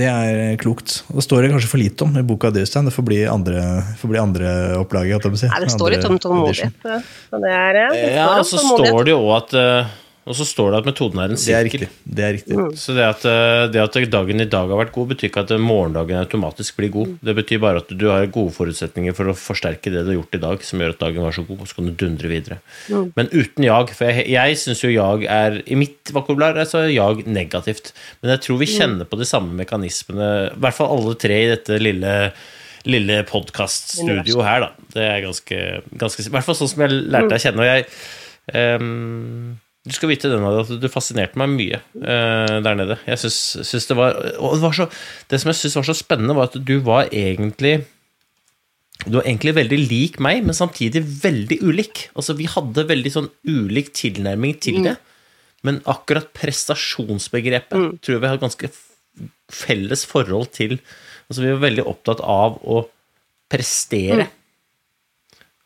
[0.00, 1.00] det er klokt.
[1.12, 2.88] Og det står det kanskje for lite om i boka di, Øystein.
[2.88, 3.64] Det får bli andre,
[4.00, 5.28] får bli andre opplaget.
[5.38, 5.50] si.
[5.50, 6.74] Nei, det står litt om tålmodighet.
[6.84, 7.00] ja.
[7.30, 9.92] Så det er, ja, det Ja, står og så står det jo at eh,
[10.24, 11.88] Og så står det at metoden er en Det er riktig.
[12.04, 12.56] Det er riktig.
[12.80, 15.52] Så det at, eh, det at dagen i dag har vært god, betyr ikke at
[15.60, 17.18] morgendagen automatisk blir god.
[17.20, 20.38] Det betyr bare at du har gode forutsetninger for å forsterke det du har gjort
[20.38, 22.60] i dag, som gjør at dagen var så god, og så kan du dundre videre.
[22.88, 26.86] Men uten jag, for jeg, jeg syns jo jag er I mitt vokabular er så
[26.88, 27.92] jag negativt.
[28.22, 31.50] Men jeg tror vi kjenner på de samme mekanismene, i hvert fall alle tre i
[31.52, 32.14] dette lille
[32.84, 34.88] lille podkaststudio her, da.
[34.92, 35.60] Det er ganske,
[36.00, 37.64] ganske I hvert fall sånn som jeg lærte deg å kjenne.
[37.64, 37.86] Og jeg
[38.60, 39.54] ehm,
[39.84, 42.96] Du skal vite denne, at du fascinerte meg mye uh, der nede.
[43.04, 44.86] Jeg synes, synes det var Og det, var så,
[45.28, 47.82] det som jeg syntes var så spennende, var at du var egentlig
[49.04, 52.06] du var egentlig veldig lik meg, men samtidig veldig ulik.
[52.16, 54.94] Altså, vi hadde veldig sånn ulik tilnærming til det.
[55.66, 58.70] Men akkurat prestasjonsbegrepet tror jeg vi har ganske
[59.52, 60.78] felles forhold til
[61.24, 62.82] Altså, vi var veldig opptatt av å
[63.48, 64.26] prestere.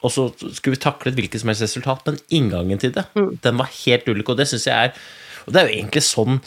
[0.07, 3.07] Og så skulle vi taklet hvilket som helst resultat, men inngangen til det,
[3.43, 4.29] den var helt ulik.
[4.31, 4.93] Og det syns jeg er
[5.49, 6.41] Og det er jo egentlig sånn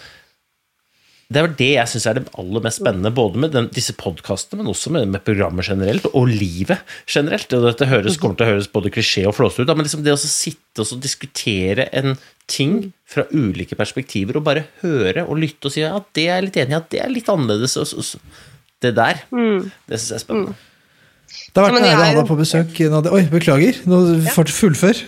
[1.31, 3.93] det er vel det jeg syns er det aller mest spennende, både med den, disse
[3.95, 7.53] podkastene, men også med, med programmet generelt, og livet generelt.
[7.55, 10.11] Og dette høres, kommer til å høres både klisjé og flåsete ut, men liksom det
[10.11, 12.17] å sitte og diskutere en
[12.51, 16.47] ting fra ulike perspektiver, og bare høre og lytte og si ja, det er jeg
[16.49, 17.77] litt enig i, ja, det er litt annerledes.
[17.79, 18.19] Og, så- så,
[18.83, 19.23] det der,
[19.87, 20.57] det syns jeg er spennende.
[21.51, 22.77] Det har vært en ære å ha deg på besøk.
[22.93, 23.11] Nadia.
[23.15, 23.81] Oi, beklager.
[23.91, 24.01] Nå
[24.35, 25.01] fort fullfør.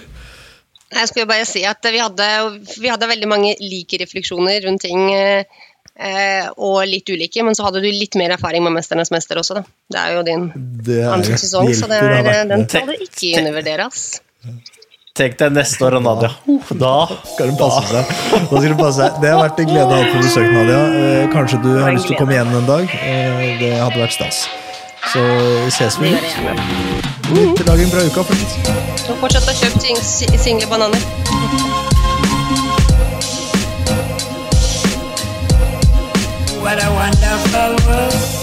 [0.93, 2.26] Jeg skulle bare si at vi hadde,
[2.80, 7.82] vi hadde veldig mange like refleksjoner rundt ting, eh, og litt ulike, men så hadde
[7.82, 9.63] du litt mer erfaring med 'Mesternes mester' også, da.
[9.89, 14.21] Det er jo din er, andre sesong, så er, den skal du ikke undervurdere, ass.
[15.13, 16.32] Tenk deg neste år, Nadia.
[16.74, 17.05] Da
[17.36, 18.13] Skal hun passe seg.
[18.34, 19.19] Da skal hun passe seg.
[19.21, 20.80] Det har vært en glede å ha deg på besøk, Nadia.
[20.89, 22.89] Eh, Kanskje du har lyst til å komme igjen en dag.
[22.97, 24.47] Eh, Det hadde vært stas.
[25.12, 25.20] Så
[25.70, 26.08] ses vi.
[26.10, 26.54] Gjerne.
[27.36, 28.24] Lykke lag en bra uke.
[28.24, 28.99] fortsatt.
[29.06, 29.80] Så fortsett å kjøpe
[30.39, 31.01] single bananer.
[36.64, 38.43] What a wonderful world.